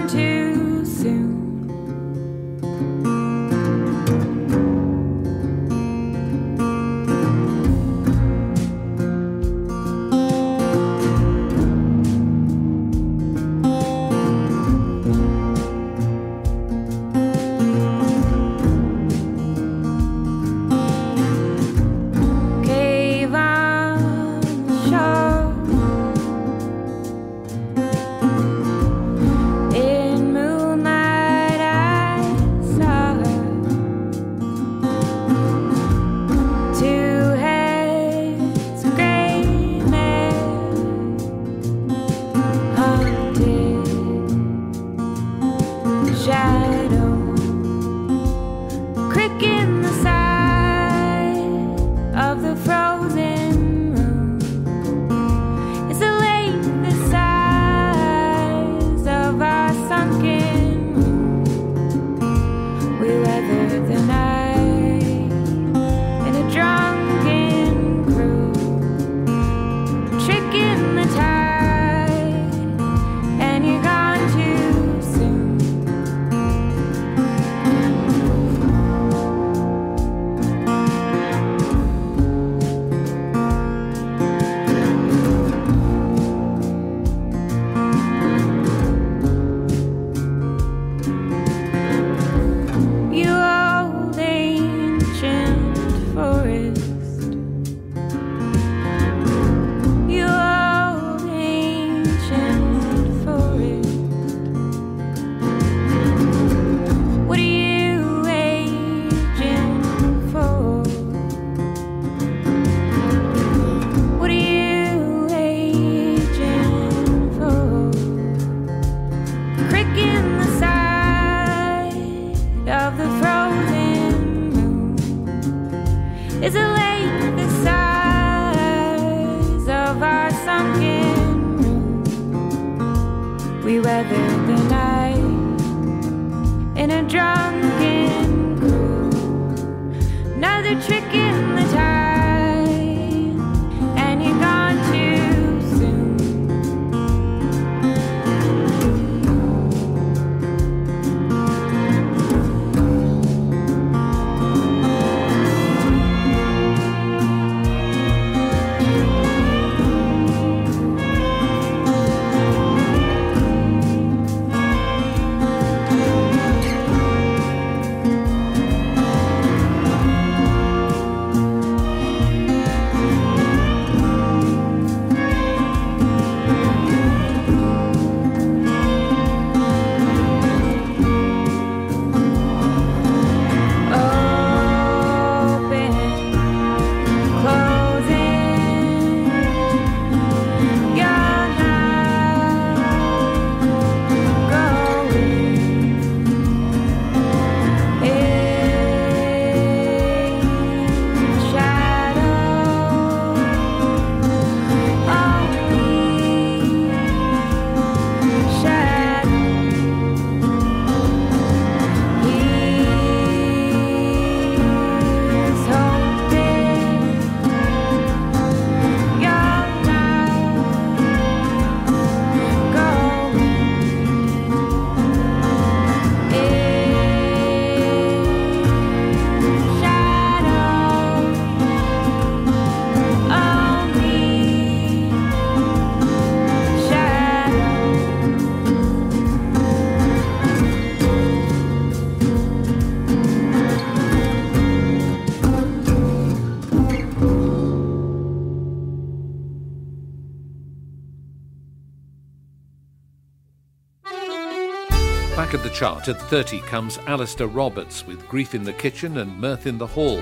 chart 255.75 256.07
at 256.07 256.21
30 256.23 256.61
comes 256.61 256.99
Alasdair 256.99 257.53
Roberts 257.53 258.07
with 258.07 258.29
Grief 258.29 258.55
in 258.55 258.63
the 258.63 258.73
Kitchen 258.73 259.19
and 259.19 259.41
Mirth 259.41 259.67
in 259.67 259.77
the 259.77 259.87
Hall. 259.87 260.21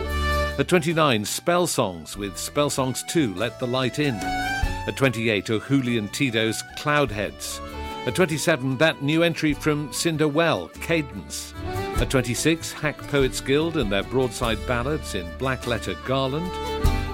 At 0.58 0.66
29, 0.66 1.26
Spell 1.26 1.66
Songs 1.66 2.16
with 2.16 2.38
Spell 2.38 2.70
Songs 2.70 3.04
2, 3.08 3.34
Let 3.34 3.60
the 3.60 3.66
Light 3.66 3.98
In. 3.98 4.14
At 4.14 4.96
28, 4.96 5.50
O'Hooley 5.50 5.98
and 5.98 6.10
Tidow's 6.10 6.62
Cloudheads. 6.78 7.60
At 8.06 8.14
27, 8.14 8.78
that 8.78 9.02
new 9.02 9.22
entry 9.22 9.52
from 9.52 9.92
Cinder 9.92 10.26
Well, 10.26 10.68
Cadence. 10.80 11.52
At 12.00 12.08
26, 12.08 12.72
Hack 12.72 12.96
Poets 13.08 13.42
Guild 13.42 13.76
and 13.76 13.92
their 13.92 14.04
broadside 14.04 14.66
ballads 14.66 15.14
in 15.14 15.28
Black 15.36 15.66
Letter 15.66 15.94
Garland. 16.06 16.50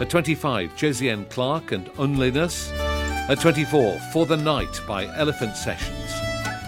At 0.01 0.11
25, 0.11 0.77
Josienne 0.77 1.29
Clarke 1.29 1.72
and 1.72 1.88
Onliness. 1.98 2.70
At 3.29 3.40
24, 3.40 3.98
For 4.12 4.27
the 4.27 4.37
Night 4.37 4.81
by 4.87 5.07
Elephant 5.16 5.57
Sessions. 5.57 6.08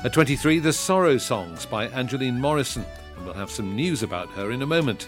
At 0.02 0.14
23, 0.14 0.60
The 0.60 0.72
Sorrow 0.72 1.18
Songs 1.18 1.66
by 1.66 1.88
Angeline 1.88 2.40
Morrison, 2.40 2.86
and 3.16 3.24
we'll 3.26 3.34
have 3.34 3.50
some 3.50 3.76
news 3.76 4.02
about 4.02 4.30
her 4.30 4.50
in 4.50 4.62
a 4.62 4.66
moment. 4.66 5.06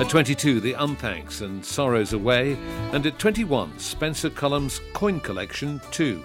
At 0.00 0.08
22, 0.08 0.58
The 0.58 0.72
Unthanks 0.72 1.42
and 1.42 1.64
Sorrows 1.64 2.12
Away. 2.12 2.56
And 2.90 3.06
at 3.06 3.20
21, 3.20 3.78
Spencer 3.78 4.30
Cullum's 4.30 4.80
Coin 4.94 5.20
Collection 5.20 5.80
2. 5.92 6.24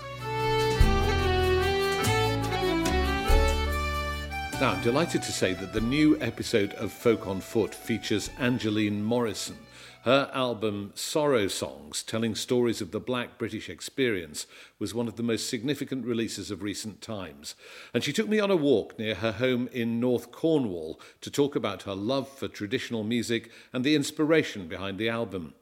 Now, 4.60 4.72
I'm 4.72 4.82
delighted 4.82 5.22
to 5.22 5.32
say 5.32 5.54
that 5.54 5.72
the 5.72 5.82
new 5.82 6.20
episode 6.20 6.74
of 6.74 6.92
Folk 6.92 7.28
on 7.28 7.40
Foot 7.40 7.76
features 7.76 8.32
Angeline 8.40 9.04
Morrison. 9.04 9.60
Her 10.08 10.32
album 10.34 10.94
Sorrow 10.96 11.50
Songs, 11.50 12.02
telling 12.02 12.34
stories 12.34 12.80
of 12.80 12.92
the 12.92 13.00
black 13.02 13.38
British 13.38 13.68
experience, 13.68 14.48
was 14.80 14.94
one 14.94 15.10
of 15.10 15.18
the 15.18 15.22
most 15.22 15.50
significant 15.50 16.06
releases 16.06 16.50
of 16.50 16.64
recent 16.64 17.02
times. 17.02 17.56
And 17.94 18.06
she 18.06 18.14
took 18.14 18.30
me 18.30 18.40
on 18.40 18.50
a 18.50 18.56
walk 18.56 18.98
near 18.98 19.16
her 19.16 19.34
home 19.34 19.68
in 19.74 20.00
North 20.00 20.32
Cornwall 20.32 20.98
to 21.20 21.30
talk 21.30 21.58
about 21.58 21.82
her 21.82 21.94
love 21.94 22.30
for 22.30 22.48
traditional 22.48 23.04
music 23.04 23.52
and 23.74 23.84
the 23.84 23.96
inspiration 23.96 24.70
behind 24.70 24.98
the 24.98 25.10
album. 25.10 25.56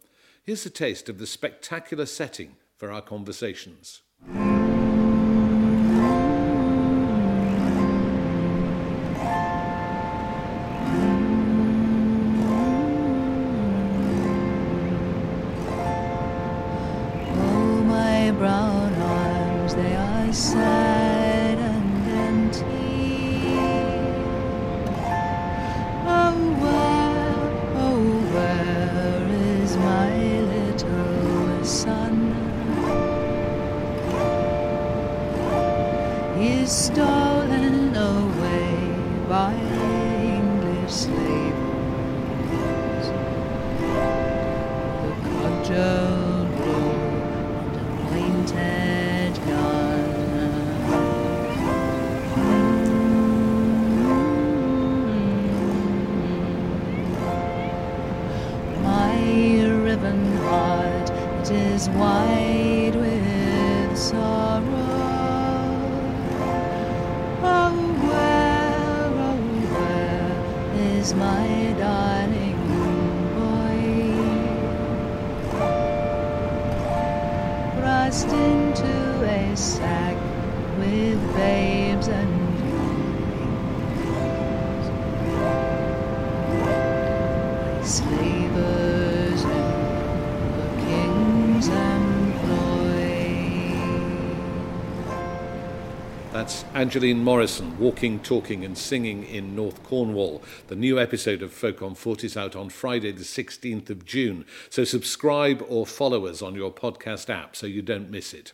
Here's 0.43 0.63
a 0.63 0.69
taste 0.69 1.09
of 1.09 1.17
the 1.17 1.25
spectacular 1.25 2.05
setting 2.05 2.55
for 2.77 2.91
our 2.91 3.01
conversations. 3.01 4.03
sleep. 40.87 41.24
my 71.17 71.73
darling 71.77 72.57
boy 73.35 73.79
Thrust 77.77 78.27
into 78.27 79.23
a 79.23 79.55
sack 79.55 80.17
with 80.77 81.19
babes 81.35 82.07
and 82.09 82.29
younglings. 87.79 88.34
That's 96.35 96.65
Angeline 96.73 97.23
Morrison 97.23 97.79
walking, 97.79 98.19
talking, 98.19 98.65
and 98.65 98.77
singing 98.77 99.23
in 99.23 99.55
North 99.55 99.81
Cornwall. 99.83 100.43
The 100.67 100.75
new 100.75 100.99
episode 100.99 101.41
of 101.41 101.53
Folk 101.53 101.81
on 101.81 101.95
Foot 101.95 102.25
is 102.25 102.35
out 102.35 102.57
on 102.57 102.67
Friday, 102.67 103.13
the 103.13 103.23
16th 103.23 103.89
of 103.89 104.05
June. 104.05 104.43
So 104.69 104.83
subscribe 104.83 105.65
or 105.69 105.87
follow 105.87 106.25
us 106.25 106.41
on 106.41 106.53
your 106.53 106.73
podcast 106.73 107.29
app 107.29 107.55
so 107.55 107.67
you 107.67 107.81
don't 107.81 108.11
miss 108.11 108.33
it. 108.33 108.51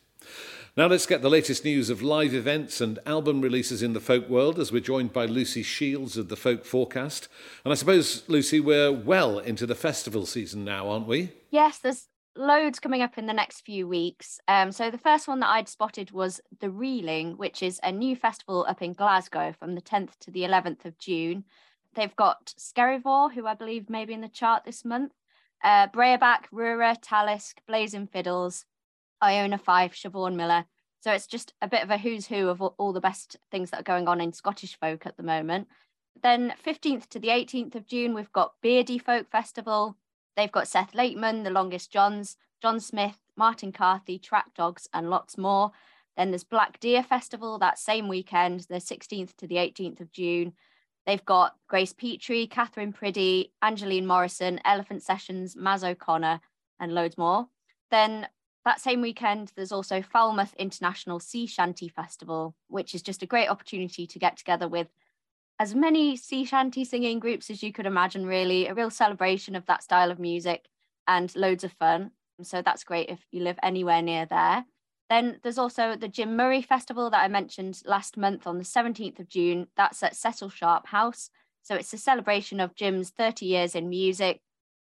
Now 0.78 0.86
let's 0.86 1.08
get 1.08 1.24
the 1.24 1.30
latest 1.30 1.66
news 1.66 1.90
of 1.90 2.04
live 2.04 2.36
events 2.36 2.82
and 2.82 3.00
album 3.08 3.42
releases 3.42 3.82
in 3.82 3.94
the 3.94 4.00
folk 4.00 4.30
world 4.30 4.60
as 4.60 4.72
we're 4.72 4.80
joined 4.80 5.12
by 5.12 5.26
Lucy 5.26 5.64
Shields 5.64 6.18
of 6.18 6.30
the 6.30 6.38
Folk 6.38 6.66
Forecast. 6.66 7.30
And 7.66 7.72
I 7.72 7.76
suppose, 7.76 8.22
Lucy, 8.28 8.60
we're 8.60 8.92
well 8.92 9.40
into 9.40 9.66
the 9.66 9.74
festival 9.74 10.28
season 10.28 10.64
now, 10.64 10.88
aren't 10.88 11.08
we? 11.08 11.32
Yes, 11.50 11.80
there's 11.80 12.10
loads 12.36 12.80
coming 12.80 13.02
up 13.02 13.18
in 13.18 13.26
the 13.26 13.34
next 13.34 13.62
few 13.62 13.88
weeks. 13.88 14.40
Um, 14.48 14.72
so 14.72 14.90
the 14.90 14.98
first 14.98 15.28
one 15.28 15.40
that 15.42 15.50
I'd 15.50 15.68
spotted 15.68 16.12
was 16.12 16.42
the 16.60 16.70
Reeling, 16.70 17.38
which 17.38 17.62
is 17.62 17.80
a 17.84 17.92
new 17.92 18.16
festival 18.16 18.66
up 18.68 18.82
in 18.82 18.94
Glasgow 18.94 19.54
from 19.58 19.76
the 19.76 19.82
10th 19.82 20.18
to 20.22 20.32
the 20.32 20.42
11th 20.42 20.86
of 20.86 20.98
June. 20.98 21.44
They've 21.96 22.16
got 22.16 22.54
Skerryvore, 22.58 23.34
who 23.34 23.46
I 23.46 23.54
believe 23.54 23.90
may 23.90 24.06
be 24.06 24.14
in 24.14 24.22
the 24.22 24.30
chart 24.30 24.64
this 24.64 24.86
month, 24.86 25.12
uh, 25.64 25.88
Breabach, 25.88 26.50
Rura, 26.54 27.00
Talisk, 27.02 27.56
Blazing 27.68 28.08
Fiddles, 28.08 28.66
Iona 29.22 29.58
Fyfe, 29.58 29.94
Siobhan 29.94 30.36
Miller. 30.36 30.66
So 31.02 31.12
it's 31.12 31.28
just 31.28 31.54
a 31.62 31.68
bit 31.68 31.84
of 31.84 31.90
a 31.90 31.98
who's 31.98 32.28
who 32.28 32.48
of 32.48 32.62
all 32.62 32.94
the 32.94 33.02
best 33.02 33.38
things 33.52 33.72
that 33.72 33.82
are 33.82 33.84
going 33.84 34.08
on 34.08 34.22
in 34.22 34.34
Scottish 34.34 34.78
folk 34.80 35.06
at 35.06 35.18
the 35.18 35.24
moment. 35.24 35.68
Then 36.22 36.54
15th 36.64 37.08
to 37.10 37.20
the 37.20 37.30
18th 37.30 37.76
of 37.76 37.88
June, 37.88 38.14
we've 38.14 38.32
got 38.32 38.54
Beardy 38.62 39.00
Folk 39.00 39.30
Festival, 39.32 39.98
They've 40.36 40.52
got 40.52 40.68
Seth 40.68 40.94
Lakeman, 40.94 41.44
the 41.44 41.50
longest 41.50 41.92
Johns, 41.92 42.38
John 42.62 42.80
Smith, 42.80 43.18
Martin 43.36 43.72
Carthy, 43.72 44.20
Track 44.20 44.54
Dogs, 44.56 44.88
and 44.94 45.10
lots 45.10 45.38
more. 45.38 45.72
Then 46.16 46.32
there's 46.32 46.44
Black 46.44 46.80
Deer 46.80 47.04
Festival 47.04 47.58
that 47.60 47.80
same 47.80 48.08
weekend, 48.08 48.62
the 48.70 48.76
16th 48.76 49.36
to 49.38 49.48
the 49.48 49.56
18th 49.56 50.02
of 50.02 50.12
June. 50.12 50.54
They've 51.06 51.26
got 51.26 51.56
Grace 51.68 51.94
Petrie, 51.94 52.48
Katherine 52.48 52.94
Priddy, 52.94 53.52
Angeline 53.62 54.06
Morrison, 54.06 54.60
Elephant 54.66 55.02
Sessions, 55.02 55.56
Maz 55.56 55.84
O'Connor, 55.84 56.40
and 56.80 56.94
loads 56.94 57.18
more. 57.18 57.48
Then 57.90 58.28
that 58.66 58.80
same 58.80 59.02
weekend, 59.02 59.52
there's 59.56 59.72
also 59.72 60.02
Falmouth 60.02 60.54
International 60.56 61.20
Sea 61.20 61.48
Shanty 61.48 61.88
Festival, 61.90 62.56
which 62.68 62.94
is 62.94 63.02
just 63.02 63.24
a 63.24 63.28
great 63.28 63.48
opportunity 63.48 64.06
to 64.06 64.20
get 64.20 64.38
together 64.38 64.68
with 64.68 64.88
as 65.62 65.76
many 65.76 66.18
sea 66.18 66.44
shanty 66.44 66.84
singing 66.84 67.20
groups 67.20 67.52
as 67.52 67.62
you 67.62 67.72
could 67.72 67.86
imagine, 67.86 68.26
really, 68.26 68.66
a 68.66 68.74
real 68.74 68.90
celebration 68.90 69.56
of 69.56 69.64
that 69.68 69.84
style 69.84 70.10
of 70.10 70.18
music 70.18 70.68
and 71.08 71.36
loads 71.36 71.64
of 71.64 71.72
fun. 71.74 72.10
So 72.42 72.64
that's 72.64 72.84
great 72.84 73.10
if 73.10 73.20
you 73.32 73.44
live 73.44 73.60
anywhere 73.62 74.02
near 74.02 74.26
there. 74.26 74.66
Then 75.08 75.38
there's 75.44 75.60
also 75.60 75.96
the 75.96 76.08
Jim 76.08 76.36
Murray 76.36 76.64
Festival 76.64 77.12
that 77.12 77.22
I 77.22 77.28
mentioned 77.28 77.84
last 77.86 78.18
month 78.18 78.48
on 78.48 78.58
the 78.58 78.64
17th 78.64 79.20
of 79.20 79.30
June. 79.30 79.68
That's 79.78 80.02
at 80.02 80.16
Cecil 80.16 80.50
Sharp 80.50 80.88
House. 80.88 81.30
So 81.62 81.76
it's 81.76 81.94
a 81.94 82.00
celebration 82.00 82.60
of 82.60 82.74
Jim's 82.74 83.12
30 83.12 83.46
years 83.46 83.76
in 83.76 83.88
music, 83.88 84.42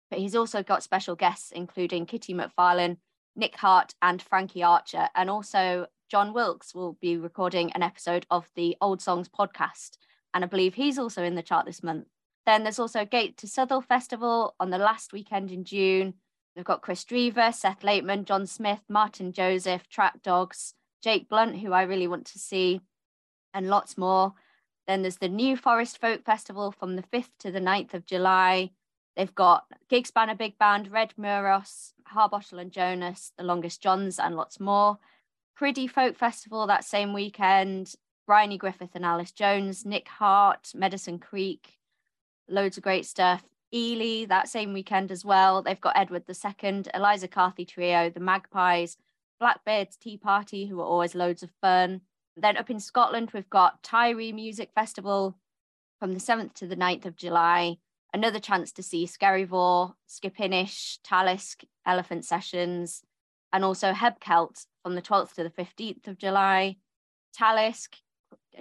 but 0.09 0.21
he's 0.21 0.35
also 0.35 0.63
got 0.63 0.83
special 0.83 1.17
guests, 1.17 1.53
including 1.53 2.07
Kitty 2.07 2.33
McFarlane, 2.33 2.97
Nick 3.37 3.57
Hart, 3.57 3.93
and 4.01 4.23
Frankie 4.23 4.63
Archer. 4.63 5.11
And 5.15 5.29
also, 5.29 5.89
Jon 6.11 6.33
Wilks 6.33 6.75
will 6.75 6.97
be 6.99 7.19
recording 7.19 7.73
an 7.73 7.83
episode 7.83 8.25
of 8.31 8.49
the 8.55 8.75
Old 8.81 9.03
Songs 9.03 9.29
podcast 9.29 9.99
and 10.35 10.45
I 10.45 10.47
believe 10.47 10.75
he's 10.75 10.99
also 10.99 11.23
in 11.23 11.35
the 11.35 11.43
chart 11.43 11.67
this 11.67 11.83
month. 11.83 12.07
Then 12.47 12.65
there's 12.65 12.79
also 12.79 13.05
Gate 13.05 13.37
to 13.39 13.47
Southwell 13.47 13.83
Festival 13.83 14.55
on 14.59 14.71
the 14.71 14.79
last 14.79 15.13
weekend 15.13 15.51
in 15.51 15.65
June. 15.65 16.15
We've 16.57 16.65
got 16.65 16.83
Kris 16.83 17.05
Drever, 17.05 17.55
Seth 17.55 17.83
Lakeman, 17.83 18.25
John 18.25 18.47
Smith, 18.47 18.81
Martyn 18.89 19.33
Joseph, 19.33 19.89
Track 19.89 20.23
Dogs, 20.23 20.75
Jake 21.03 21.29
Blount, 21.29 21.59
who 21.59 21.73
I 21.73 21.83
really 21.83 22.09
want 22.09 22.27
to 22.27 22.39
see, 22.39 22.81
and 23.55 23.69
lots 23.69 23.97
more. 23.97 24.35
Then 24.87 25.03
there's 25.03 25.19
the 25.19 25.29
New 25.29 25.57
Forest 25.57 26.01
Folk 26.01 26.25
Festival 26.25 26.73
from 26.73 26.97
the 26.97 27.05
5th 27.05 27.31
to 27.41 27.51
the 27.51 27.61
9th 27.61 27.95
of 27.95 28.07
July. 28.07 28.71
They've 29.17 29.35
got 29.35 29.65
Gigspanner 29.91 30.37
Big 30.37 30.59
Band, 30.59 30.91
Reg 30.91 31.13
Meuross, 31.19 31.93
Harbottle 32.09 32.59
and 32.59 32.73
Jonas, 32.73 33.33
The 33.39 33.45
Longest 33.45 33.83
Johns, 33.83 34.19
and 34.19 34.37
lots 34.37 34.59
more. 34.59 34.99
Priddy 35.59 35.89
Folk 35.89 36.17
Festival 36.17 36.67
that 36.67 36.85
same 36.85 37.13
weekend 37.13 37.95
Bryony 38.27 38.57
Griffith 38.57 38.95
and 38.95 39.05
Alice 39.05 39.33
Jones, 39.33 39.85
Nick 39.85 40.09
Hart, 40.09 40.73
Medicine 40.75 41.19
Creek, 41.19 41.79
loads 42.49 42.77
of 42.77 42.83
great 42.83 43.07
stuff. 43.07 43.43
Ely 43.75 44.27
that 44.27 44.49
same 44.49 44.73
weekend 44.73 45.11
as 45.11 45.25
well. 45.25 45.63
They've 45.63 45.81
got 45.81 45.97
Edward 45.97 46.25
II, 46.29 46.85
Eliza 46.95 47.29
Carthy 47.29 47.65
Trio, 47.65 48.11
the 48.11 48.21
Magpies, 48.21 48.97
Blackbeard's 49.41 49.97
Tea 49.97 50.17
Party, 50.19 50.67
who 50.67 50.81
are 50.81 50.87
always 50.87 51.15
loads 51.15 51.43
of 51.43 51.51
fun. 51.61 52.03
Then 52.37 52.57
up 52.57 52.71
in 52.71 52.81
Scotland, 52.81 53.31
we've 53.33 53.51
got 53.51 53.83
Tiree 53.83 54.33
Music 54.33 54.71
Festival 54.75 55.37
from 55.99 56.13
the 56.13 56.21
7th 56.21 56.55
to 56.55 56.67
the 56.67 56.77
9th 56.77 57.07
of 57.07 57.17
July. 57.17 57.79
Another 58.15 58.39
chance 58.39 58.73
to 58.73 58.83
see 58.83 59.07
Skerryvore, 59.07 59.95
Skipinnish, 60.07 60.99
Talisk, 61.03 61.65
Elephant 61.87 62.25
Sessions, 62.25 63.03
and 63.53 63.65
also 63.65 63.93
Hebcelt 63.93 64.67
from 64.83 64.95
the 64.95 65.03
12th 65.03 65.35
to 65.35 65.43
the 65.43 65.51
15th 65.51 66.07
of 66.09 66.19
July. 66.19 66.77
Talisk, 67.39 67.97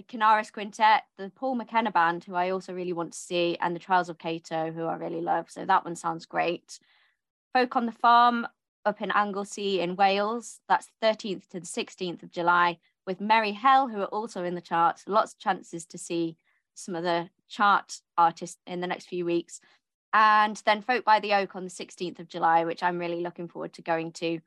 Kinnaris 0.09 0.51
Quintet, 0.51 1.03
the 1.17 1.29
Paul 1.35 1.55
McKenna 1.55 1.91
Band, 1.91 2.23
who 2.23 2.35
I 2.35 2.49
also 2.49 2.73
really 2.73 2.93
want 2.93 3.13
to 3.13 3.19
see, 3.19 3.57
and 3.59 3.75
the 3.75 3.79
Trials 3.79 4.09
of 4.09 4.17
Cato, 4.17 4.71
who 4.71 4.85
I 4.85 4.95
really 4.95 5.21
love. 5.21 5.49
So 5.49 5.65
that 5.65 5.85
one 5.85 5.95
sounds 5.95 6.25
great. 6.25 6.79
Folk 7.53 7.75
on 7.75 7.85
the 7.85 7.91
Farm 7.91 8.47
up 8.85 9.01
in 9.01 9.11
Anglesey 9.11 9.81
in 9.81 9.95
Wales. 9.95 10.59
That's 10.67 10.89
13th 11.03 11.47
to 11.49 11.59
the 11.59 11.65
16th 11.65 12.23
of 12.23 12.31
July 12.31 12.79
with 13.05 13.21
Merry 13.21 13.51
Hell, 13.51 13.87
who 13.87 14.01
are 14.01 14.05
also 14.05 14.43
in 14.43 14.55
the 14.55 14.61
charts. 14.61 15.03
Lots 15.07 15.33
of 15.33 15.39
chances 15.39 15.85
to 15.87 15.97
see 15.97 16.37
some 16.73 16.95
of 16.95 17.03
the 17.03 17.29
chart 17.49 17.99
artists 18.17 18.57
in 18.65 18.79
the 18.79 18.87
next 18.87 19.05
few 19.05 19.25
weeks. 19.25 19.59
And 20.13 20.61
then 20.65 20.81
Folk 20.81 21.05
by 21.05 21.19
the 21.19 21.33
Oak 21.33 21.55
on 21.55 21.63
the 21.63 21.69
16th 21.69 22.19
of 22.19 22.27
July, 22.27 22.65
which 22.65 22.83
I'm 22.83 22.99
really 22.99 23.21
looking 23.21 23.47
forward 23.47 23.73
to 23.73 23.81
going 23.81 24.11
to 24.13 24.39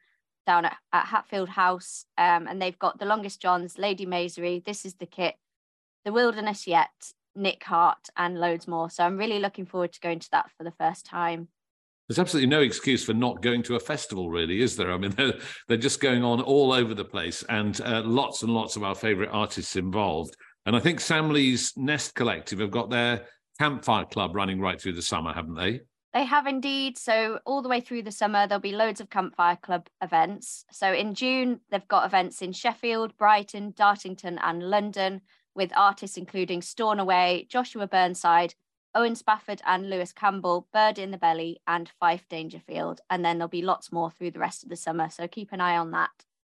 down 0.47 0.65
at, 0.65 0.77
at 0.93 1.07
Hatfield 1.07 1.49
House. 1.49 2.07
Um, 2.19 2.47
and 2.47 2.61
they've 2.61 2.79
got 2.79 2.99
The 2.99 3.07
Longest 3.07 3.41
Johns, 3.41 3.79
Lady 3.79 4.07
Maisery, 4.07 4.63
This 4.65 4.85
is 4.85 4.95
the 4.95 5.07
Kit, 5.07 5.35
The 6.05 6.13
Wilderness 6.13 6.67
Yet, 6.67 6.91
Nick 7.35 7.65
Hart, 7.65 8.09
and 8.17 8.39
loads 8.39 8.69
more. 8.69 8.91
So 8.91 9.05
I'm 9.05 9.17
really 9.17 9.39
looking 9.39 9.67
forward 9.67 9.93
to 9.93 10.01
going 10.01 10.21
to 10.21 10.31
that 10.33 10.51
for 10.57 10.65
the 10.65 10.73
first 10.73 11.07
time. 11.07 11.49
There's 12.09 12.19
absolutely 12.19 12.51
no 12.51 12.61
excuse 12.61 13.05
for 13.05 13.15
not 13.15 13.43
going 13.43 13.63
to 13.65 13.77
a 13.77 13.81
festival, 13.81 14.29
really, 14.29 14.61
is 14.61 14.77
there? 14.77 14.93
I 14.93 14.99
mean, 14.99 15.11
they're, 15.17 15.35
they're 15.69 15.77
just 15.77 16.01
going 16.01 16.23
on 16.23 16.41
all 16.41 16.73
over 16.73 16.95
the 16.95 17.05
place, 17.05 17.43
and 17.49 17.81
uh, 17.81 18.03
lots 18.05 18.43
and 18.43 18.53
lots 18.53 18.77
of 18.77 18.83
our 18.83 18.95
favourite 18.95 19.31
artists 19.31 19.77
involved. 19.77 20.37
And 20.67 20.77
I 20.77 20.81
think 20.81 21.01
Sam 21.01 21.31
Lee's 21.31 21.73
Nest 21.77 22.15
Collective 22.15 22.59
have 22.59 22.71
got 22.71 22.91
their 22.91 23.27
campfire 23.59 24.05
club 24.05 24.35
running 24.35 24.61
right 24.61 24.81
through 24.81 24.95
the 24.95 25.03
summer, 25.03 25.33
haven't 25.33 25.55
they? 25.55 25.81
They 26.15 26.25
have 26.25 26.47
indeed. 26.47 26.97
So, 26.97 27.41
all 27.45 27.61
the 27.61 27.69
way 27.69 27.81
through 27.81 28.03
the 28.05 28.13
summer, 28.13 28.47
there'll 28.47 28.61
be 28.61 28.73
loads 28.73 29.01
of 29.01 29.11
Campfire 29.11 29.57
Club 29.57 29.89
events. 30.01 30.65
So, 30.71 30.93
in 30.93 31.15
June, 31.15 31.61
they've 31.71 31.89
got 31.89 32.07
events 32.07 32.41
in 32.41 32.53
Sheffield, 32.53 33.17
Brighton, 33.19 33.73
Dartington, 33.73 34.39
and 34.41 34.63
London 34.63 35.23
with 35.57 35.73
artists 35.77 36.17
including 36.17 36.63
Stornoway, 36.63 37.47
Joshua 37.49 37.87
Burnside, 37.89 38.55
Owen 38.95 39.17
Spafford 39.17 39.61
and 39.67 39.91
Lewis 39.91 40.13
Campbell, 40.13 40.69
Bird 40.73 40.99
in 40.99 41.11
the 41.11 41.19
Belly, 41.19 41.61
and 41.67 41.91
Fyfe 42.01 42.29
Dangerfield. 42.29 43.01
And 43.11 43.25
then 43.25 43.39
there'll 43.39 43.49
be 43.49 43.63
lots 43.63 43.91
more 43.91 44.11
through 44.11 44.31
the 44.31 44.39
rest 44.39 44.63
of 44.63 44.69
the 44.69 44.77
summer. 44.77 45.11
So 45.11 45.27
keep 45.27 45.53
an 45.53 45.61
eye 45.61 45.77
on 45.77 45.91
that. 45.93 46.11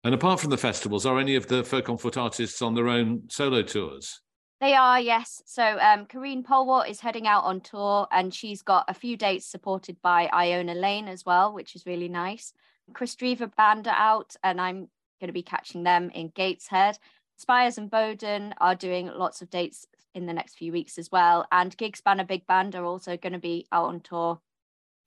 And 0.03 0.13
apart 0.13 0.41
from 0.41 0.49
the 0.49 0.57
festivals, 0.57 1.05
are 1.05 1.19
any 1.19 1.35
of 1.35 1.47
the 1.47 1.63
folk 1.63 1.89
on 1.89 1.97
foot 1.97 2.17
artists 2.17 2.61
on 2.61 2.75
their 2.75 2.89
own 2.89 3.23
solo 3.29 3.61
tours? 3.61 4.21
They 4.61 4.73
are, 4.73 4.99
yes. 4.99 5.41
So 5.45 5.63
um, 5.63 6.05
Polwart 6.05 6.89
is 6.89 7.01
heading 7.01 7.27
out 7.27 7.43
on 7.43 7.59
tour 7.61 8.07
and 8.11 8.33
she's 8.33 8.61
got 8.61 8.85
a 8.87 8.93
few 8.93 9.17
dates 9.17 9.45
supported 9.45 10.01
by 10.01 10.29
Iona 10.33 10.75
Lane 10.75 11.07
as 11.07 11.25
well, 11.25 11.53
which 11.53 11.75
is 11.75 11.85
really 11.85 12.07
nice. 12.07 12.53
Kris 12.93 13.15
Drever 13.15 13.53
band 13.55 13.87
are 13.87 13.95
out 13.95 14.35
and 14.43 14.61
I'm 14.61 14.87
going 15.19 15.27
to 15.27 15.33
be 15.33 15.43
catching 15.43 15.83
them 15.83 16.09
in 16.13 16.29
Gateshead. 16.29 16.97
Spiers 17.37 17.77
and 17.77 17.91
Boden 17.91 18.53
are 18.59 18.75
doing 18.75 19.07
lots 19.07 19.41
of 19.41 19.49
dates 19.49 19.85
in 20.13 20.25
the 20.25 20.33
next 20.33 20.57
few 20.57 20.71
weeks 20.71 20.97
as 20.97 21.11
well. 21.11 21.45
And 21.51 21.75
Gigspanner 21.77 22.25
Big 22.25 22.47
Band 22.47 22.75
are 22.75 22.85
also 22.85 23.17
going 23.17 23.33
to 23.33 23.39
be 23.39 23.67
out 23.71 23.85
on 23.85 23.99
tour 23.99 24.39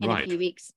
in 0.00 0.10
right. 0.10 0.24
a 0.24 0.28
few 0.28 0.38
weeks. 0.38 0.72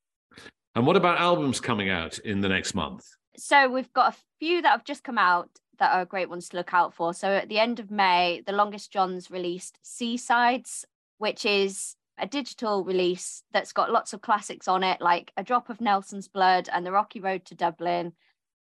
And 0.75 0.87
what 0.87 0.95
about 0.95 1.19
albums 1.19 1.59
coming 1.59 1.89
out 1.89 2.19
in 2.19 2.39
the 2.39 2.47
next 2.47 2.73
month? 2.73 3.05
So 3.37 3.69
we've 3.69 3.91
got 3.91 4.13
a 4.13 4.17
few 4.39 4.61
that 4.61 4.69
have 4.69 4.85
just 4.85 5.03
come 5.03 5.17
out 5.17 5.49
that 5.81 5.93
are 5.93 6.05
great 6.05 6.29
ones 6.29 6.47
to 6.47 6.57
look 6.57 6.75
out 6.75 6.93
for. 6.93 7.11
So 7.11 7.27
at 7.27 7.49
the 7.49 7.57
end 7.57 7.79
of 7.79 7.89
May, 7.89 8.43
The 8.45 8.51
Longest 8.53 8.91
Johns 8.91 9.31
released 9.31 9.79
Seasides, 9.83 10.85
which 11.17 11.43
is 11.43 11.95
a 12.19 12.27
digital 12.27 12.83
release 12.83 13.41
that's 13.51 13.73
got 13.73 13.91
lots 13.91 14.13
of 14.13 14.21
classics 14.21 14.67
on 14.67 14.83
it, 14.83 15.01
like 15.01 15.31
A 15.37 15.43
Drop 15.43 15.69
of 15.69 15.81
Nelson's 15.81 16.27
Blood 16.27 16.69
and 16.71 16.85
The 16.85 16.91
Rocky 16.91 17.19
Road 17.19 17.45
to 17.45 17.55
Dublin, 17.55 18.13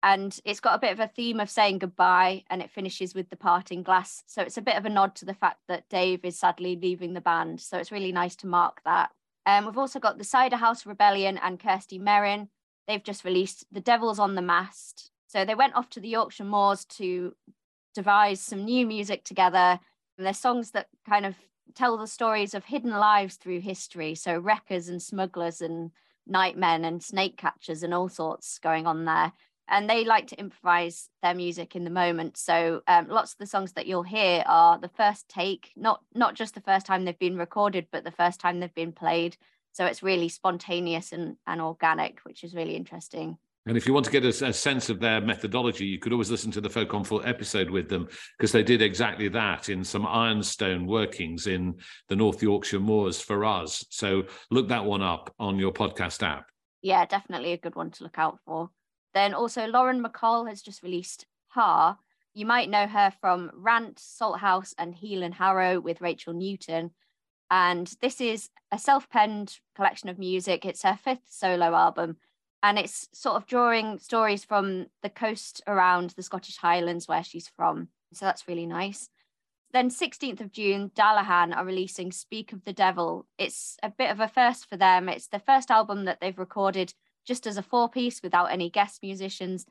and 0.04 0.38
it's 0.44 0.60
got 0.60 0.76
a 0.76 0.80
bit 0.80 0.92
of 0.92 1.00
a 1.00 1.08
theme 1.08 1.40
of 1.40 1.50
saying 1.50 1.80
goodbye 1.80 2.44
and 2.50 2.62
it 2.62 2.70
finishes 2.70 3.16
with 3.16 3.30
the 3.30 3.38
parting 3.38 3.82
glass. 3.82 4.22
So 4.28 4.42
it's 4.42 4.58
a 4.58 4.62
bit 4.62 4.76
of 4.76 4.86
a 4.86 4.90
nod 4.90 5.16
to 5.16 5.26
the 5.26 5.34
fact 5.34 5.62
that 5.70 5.88
dave 5.90 6.26
is 6.26 6.38
sadly 6.38 6.78
leaving 6.80 7.14
the 7.14 7.22
band. 7.22 7.62
So 7.62 7.78
it's 7.78 7.94
really 7.94 8.12
nice 8.12 8.36
to 8.38 8.48
mark 8.48 8.82
that. 8.84 9.12
Um, 9.46 9.66
we've 9.66 9.78
also 9.78 10.00
got 10.02 10.18
the 10.18 10.26
cider 10.26 10.58
house 10.58 10.86
rebellion 10.86 11.38
and 11.38 11.62
kirsty 11.62 11.98
merryn. 11.98 12.50
They've 12.90 13.04
just 13.04 13.24
released 13.24 13.66
the 13.72 13.80
devils 13.80 14.20
on 14.20 14.36
the 14.36 14.42
mast 14.42 15.12
so 15.36 15.44
they 15.44 15.56
went 15.56 15.76
off 15.76 15.90
to 15.92 16.00
the 16.00 16.08
yorkshire 16.08 16.46
moors 16.46 16.86
to 16.86 17.34
devise 17.96 18.42
some 18.42 18.66
new 18.66 18.86
music 18.86 19.24
together. 19.24 19.80
And 20.18 20.28
they're 20.28 20.34
songs 20.34 20.72
that 20.72 20.88
kind 21.10 21.26
of 21.26 21.36
tell 21.74 21.98
the 21.98 22.06
stories 22.06 22.54
of 22.54 22.66
hidden 22.66 22.92
lives 22.92 23.36
through 23.36 23.62
history. 23.62 24.14
So 24.14 24.38
wreckers 24.38 24.88
and 24.90 25.02
smugglers 25.02 25.62
and 25.62 25.92
nightmen 26.28 26.86
and 26.86 27.02
snake 27.02 27.38
catchers 27.38 27.82
and 27.82 27.94
all 27.94 28.10
sorts 28.10 28.60
going 28.60 28.86
on 28.86 29.06
there. 29.06 29.32
And 29.68 29.90
they 29.90 30.04
like 30.04 30.28
to 30.28 30.40
improvise 30.40 31.10
their 31.24 31.34
music 31.34 31.76
in 31.76 31.86
the 31.86 31.90
moment. 31.90 32.38
So 32.38 32.84
um, 32.88 33.08
lots 33.08 33.32
of 33.32 33.40
the 33.40 33.48
songs 33.48 33.74
that 33.74 33.88
you'll 33.88 34.04
hear 34.04 34.44
are 34.46 34.78
the 34.78 34.90
first 34.90 35.28
take 35.28 35.72
not 35.76 36.02
not 36.14 36.36
just 36.36 36.54
the 36.54 36.62
first 36.62 36.86
time 36.86 37.04
they've 37.04 37.18
been 37.18 37.38
recorded 37.38 37.88
but 37.92 38.04
the 38.04 38.12
first 38.12 38.40
time 38.40 38.60
they've 38.60 38.76
been 38.76 38.92
played. 38.92 39.38
So 39.72 39.86
it's 39.86 40.04
really 40.04 40.30
spontaneous 40.30 41.12
and, 41.12 41.38
and 41.48 41.62
organic 41.62 42.20
which 42.20 42.44
is 42.44 42.54
really 42.54 42.76
interesting 42.76 43.38
and 43.68 43.78
if 43.78 43.88
you 43.88 43.94
want 43.94 44.06
to 44.06 44.12
get 44.12 44.24
a, 44.24 44.48
a, 44.48 44.54
sense 44.54 44.90
of 44.90 45.00
their 45.00 45.22
methodology, 45.22 45.86
you 45.86 45.98
could 45.98 46.12
always 46.12 46.30
listen 46.30 46.52
to 46.52 46.62
the 46.62 46.70
Folk 46.70 46.94
on 46.94 47.04
Foot 47.04 47.26
episode 47.26 47.70
with 47.70 47.90
them 47.90 48.08
because 48.38 48.52
they 48.52 48.62
did 48.62 48.82
exactly 48.82 49.28
that 49.30 49.70
in 49.70 49.84
some 49.84 50.06
ironstone 50.06 50.86
workings 50.86 51.48
in 51.48 51.76
the 52.08 52.16
North 52.16 52.44
Yorkshire 52.44 52.80
moors 52.80 53.20
for 53.20 53.44
us. 53.44 53.84
So 53.90 54.24
look 54.52 54.68
that 54.68 54.86
one 54.86 55.02
up 55.02 55.34
on 55.40 55.58
your 55.58 55.74
podcast 55.74 56.22
app. 56.22 56.46
Yeah, 56.84 57.06
definitely 57.06 57.54
a 57.54 57.58
good 57.58 57.76
one 57.76 57.90
to 57.92 58.04
look 58.04 58.20
out 58.20 58.40
for. 58.46 58.70
Then 59.16 59.34
also 59.34 59.66
Lauren 59.66 60.04
MacColl 60.04 60.48
has 60.48 60.62
just 60.62 60.84
released 60.84 61.26
Ha. 61.50 61.98
You 62.36 62.46
might 62.46 62.70
know 62.70 62.86
her 62.86 63.12
from 63.20 63.50
Rant, 63.56 63.98
Salthouse, 63.98 64.76
and 64.78 64.94
Heal 64.94 65.24
and 65.24 65.34
Harrow 65.34 65.80
with 65.80 66.02
Rachel 66.02 66.34
Newton. 66.34 66.92
And 67.50 67.92
this 68.02 68.22
is 68.22 68.50
a 68.72 68.78
self 68.78 69.10
penned 69.10 69.58
collection 69.76 70.10
of 70.10 70.20
music. 70.20 70.66
It's 70.66 70.84
her 70.84 71.00
fifth 71.02 71.24
solo 71.30 71.74
album. 71.74 72.18
And 72.64 72.80
it's 72.80 73.08
sort 73.14 73.36
of 73.36 73.46
drawing 73.46 74.00
stories 74.00 74.44
from 74.44 74.88
the 75.04 75.10
coast 75.10 75.62
around 75.68 76.12
the 76.12 76.24
Scottish 76.24 76.58
Highlands 76.58 77.08
where 77.08 77.24
she's 77.24 77.48
from. 77.48 77.90
So 78.14 78.26
that's 78.26 78.48
really 78.48 78.66
nice. 78.66 79.10
Then 79.72 79.90
16th 79.90 80.40
of 80.40 80.52
June, 80.52 80.90
Dallahan 80.96 81.56
are 81.56 81.66
releasing 81.66 82.12
Speak 82.12 82.54
of 82.54 82.64
the 82.64 82.74
Devil. 82.74 83.28
It's 83.38 83.78
a 83.84 83.90
bit 83.90 84.10
of 84.10 84.20
a 84.20 84.28
first 84.28 84.70
for 84.70 84.78
them. 84.78 85.10
It's 85.10 85.28
the 85.28 85.40
first 85.40 85.70
album 85.70 86.06
that 86.06 86.22
they've 86.22 86.40
recorded 86.40 86.94
just 87.26 87.46
as 87.46 87.58
a 87.58 87.62
four 87.62 87.90
piece 87.90 88.24
without 88.24 88.46
any 88.46 88.70
guest 88.70 89.00
musicians. 89.04 89.66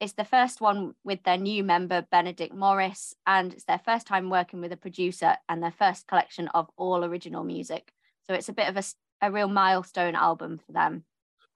It's 0.00 0.14
the 0.14 0.24
first 0.24 0.62
one 0.62 0.94
with 1.04 1.22
their 1.24 1.36
new 1.36 1.62
member, 1.62 2.06
Benedict 2.10 2.54
Morris, 2.54 3.14
and 3.26 3.52
it's 3.52 3.64
their 3.64 3.80
first 3.84 4.06
time 4.06 4.30
working 4.30 4.62
with 4.62 4.72
a 4.72 4.78
producer 4.78 5.36
and 5.46 5.62
their 5.62 5.72
first 5.72 6.06
collection 6.06 6.48
of 6.48 6.70
all 6.78 7.04
original 7.04 7.44
music. 7.44 7.92
So 8.22 8.32
it's 8.32 8.48
a 8.48 8.54
bit 8.54 8.68
of 8.68 8.78
a, 8.78 8.82
a 9.20 9.30
real 9.30 9.48
milestone 9.48 10.14
album 10.14 10.58
for 10.64 10.72
them. 10.72 11.04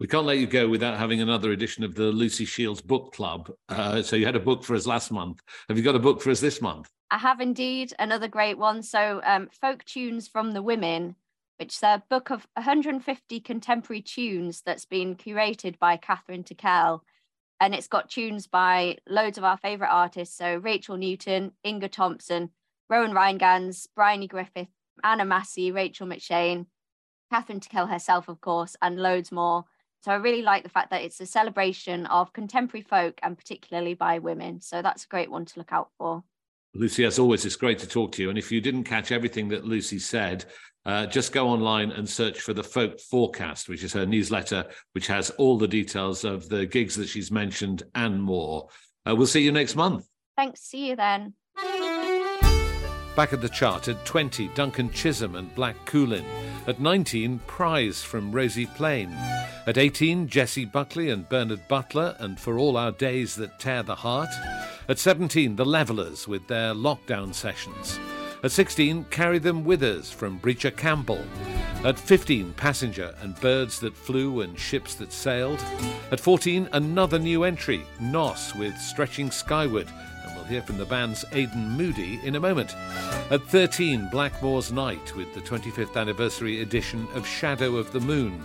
We 0.01 0.07
can't 0.07 0.27
let 0.27 0.39
you 0.39 0.47
go 0.47 0.69
without 0.69 0.99
having 0.99 1.21
another 1.21 1.53
edition 1.53 1.85
of 1.85 1.95
the 1.95 2.05
Lucy 2.05 2.45
Shields 2.45 2.81
Book 2.81 3.13
Club. 3.13 3.51
Uh, 3.69 4.03
so 4.03 4.17
you 4.17 4.27
had 4.27 4.37
a 4.37 4.41
book 4.41 4.65
for 4.65 4.75
us 4.75 4.87
last 4.87 5.13
month. 5.13 5.41
Have 5.69 5.79
you 5.79 5.85
got 5.85 5.95
a 5.95 6.01
book 6.01 6.21
for 6.21 6.31
us 6.31 6.41
this 6.41 6.61
month? 6.61 6.91
I 7.11 7.19
have 7.19 7.41
indeed, 7.41 7.93
another 7.99 8.27
great 8.27 8.59
one. 8.59 8.83
So, 8.83 9.21
um, 9.25 9.49
Folk 9.61 9.85
Tunes 9.85 10.27
from 10.27 10.53
the 10.53 10.63
Women 10.63 11.15
which 11.59 11.75
is 11.77 11.83
a 11.83 12.03
book 12.09 12.31
of 12.31 12.47
150 12.55 13.41
contemporary 13.41 14.03
tunes 14.03 14.63
that's 14.65 14.85
been 14.85 15.15
curated 15.15 15.79
by 15.79 15.97
Kathryn 15.97 16.45
Tickell. 16.45 17.05
And 17.61 17.75
it's 17.75 17.87
got 17.87 18.11
tunes 18.11 18.47
by 18.47 18.99
loads 19.09 19.39
of 19.39 19.45
our 19.45 19.57
favourite 19.57 19.91
artists. 19.91 20.37
So 20.37 20.57
Rachel 20.57 20.97
Newton, 20.97 21.53
Inge 21.63 21.91
Thomson, 21.91 22.51
Rowan 22.91 23.13
Rheingans, 23.13 23.87
Bryony 23.95 24.27
Griffith, 24.27 24.69
Anna 25.03 25.25
Massie, 25.25 25.71
Rachel 25.71 26.07
McShane, 26.07 26.67
Kathryn 27.33 27.63
Tickell 27.63 27.87
herself, 27.87 28.29
of 28.29 28.41
course, 28.41 28.77
and 28.83 29.01
loads 29.01 29.31
more. 29.31 29.65
So 30.05 30.13
I 30.13 30.17
really 30.17 30.43
like 30.43 30.65
the 30.65 30.69
fact 30.69 30.91
that 30.91 31.01
it's 31.01 31.19
a 31.23 31.27
celebration 31.27 32.05
of 32.05 32.31
contemporary 32.35 32.83
folk 32.83 33.19
and 33.23 33.39
particularly 33.39 33.95
by 33.95 34.19
women. 34.19 34.61
So 34.61 34.83
that's 34.83 35.05
a 35.05 35.09
great 35.09 35.31
one 35.31 35.47
to 35.47 35.59
look 35.59 35.73
out 35.73 35.89
for. 35.97 36.23
Lucy, 36.75 37.07
as 37.07 37.19
always, 37.19 37.47
it's 37.47 37.57
great 37.57 37.79
to 37.79 37.89
talk 37.89 38.13
to 38.13 38.23
you. 38.23 38.29
And 38.29 38.37
if 38.37 38.53
you 38.53 38.61
didn't 38.61 38.85
catch 38.85 39.13
everything 39.13 39.49
that 39.49 39.65
Lucy 39.65 39.99
said, 39.99 40.45
uh, 40.85 41.07
just 41.07 41.33
go 41.33 41.49
online 41.49 41.91
and 41.91 42.07
search 42.07 42.43
for 42.43 42.53
the 42.53 42.63
Folk 42.63 43.01
Forecast, 43.01 43.71
which 43.71 43.83
is 43.83 43.95
her 43.95 44.05
newsletter, 44.05 44.67
which 44.93 45.07
has 45.07 45.31
all 45.31 45.57
the 45.57 45.67
details 45.67 46.23
of 46.23 46.51
the 46.51 46.67
gigs 46.67 46.97
that 46.97 47.09
she's 47.09 47.31
mentioned 47.31 47.85
and 47.95 48.23
more. 48.23 48.69
Uh, 49.09 49.17
we'll 49.17 49.27
see 49.27 49.41
you 49.41 49.53
next 49.53 49.75
month. 49.75 50.07
Thanks. 50.37 50.61
See 50.61 50.87
you 50.87 50.97
then. 50.97 51.33
Back 53.17 53.33
at 53.33 53.41
the 53.41 53.49
chart 53.49 53.87
at 53.87 54.05
20, 54.05 54.49
Duncan 54.57 54.91
Chisholm 54.91 55.37
and 55.37 55.55
Black 55.55 55.77
Cuillin. 55.87 56.25
At 56.67 56.81
19, 56.81 57.39
Prize 57.47 58.03
from 58.03 58.33
Rosie 58.33 58.67
Plain. 58.67 59.11
At 59.69 59.79
18, 59.79 60.27
Jessie 60.27 60.65
Buckley 60.65 61.11
and 61.11 61.29
Bernard 61.29 61.69
Butler 61.69 62.17
and 62.19 62.41
For 62.41 62.59
All 62.59 62.77
Our 62.77 62.91
Days 62.91 63.37
That 63.37 63.61
Tear 63.61 63.85
the 63.85 63.95
Heart. 63.95 64.31
At 64.89 64.99
17, 64.99 65.55
The 65.55 65.65
Levellers 65.65 66.27
with 66.27 66.49
their 66.49 66.75
lockdown 66.75 67.33
sessions. 67.33 68.01
At 68.43 68.51
16, 68.51 69.05
Carry 69.11 69.39
Them 69.39 69.65
With 69.65 69.85
Us 69.85 70.11
from 70.11 70.41
Brìghde 70.41 70.75
Chaimbeul. 70.75 71.25
At 71.85 71.99
15, 71.99 72.53
Passenger 72.55 73.15
and 73.23 73.39
Birds 73.41 73.79
That 73.79 73.97
Flew 73.97 74.41
and 74.41 74.59
Ships 74.59 74.97
That 74.97 75.13
Sailed. 75.13 75.65
At 76.11 76.19
14, 76.19 76.69
another 76.73 77.21
new 77.21 77.45
entry, 77.45 77.87
Gnoss 78.01 78.59
with 78.59 78.77
Stretching 78.77 79.31
Skyward. 79.31 79.89
We'll 80.45 80.53
hear 80.53 80.63
from 80.63 80.77
the 80.77 80.85
band's 80.85 81.25
Aidan 81.33 81.71
Moodie 81.71 82.21
in 82.23 82.35
a 82.35 82.41
moment. 82.41 82.77
At 83.31 83.43
13, 83.45 84.11
Blackmore's 84.11 84.73
Night 84.73 85.17
with 85.17 85.33
the 85.33 85.41
25th 85.41 85.97
anniversary 85.97 86.61
edition 86.61 87.09
of 87.15 87.27
Shadow 87.27 87.77
of 87.77 87.91
the 87.93 88.01
Moon. 88.01 88.43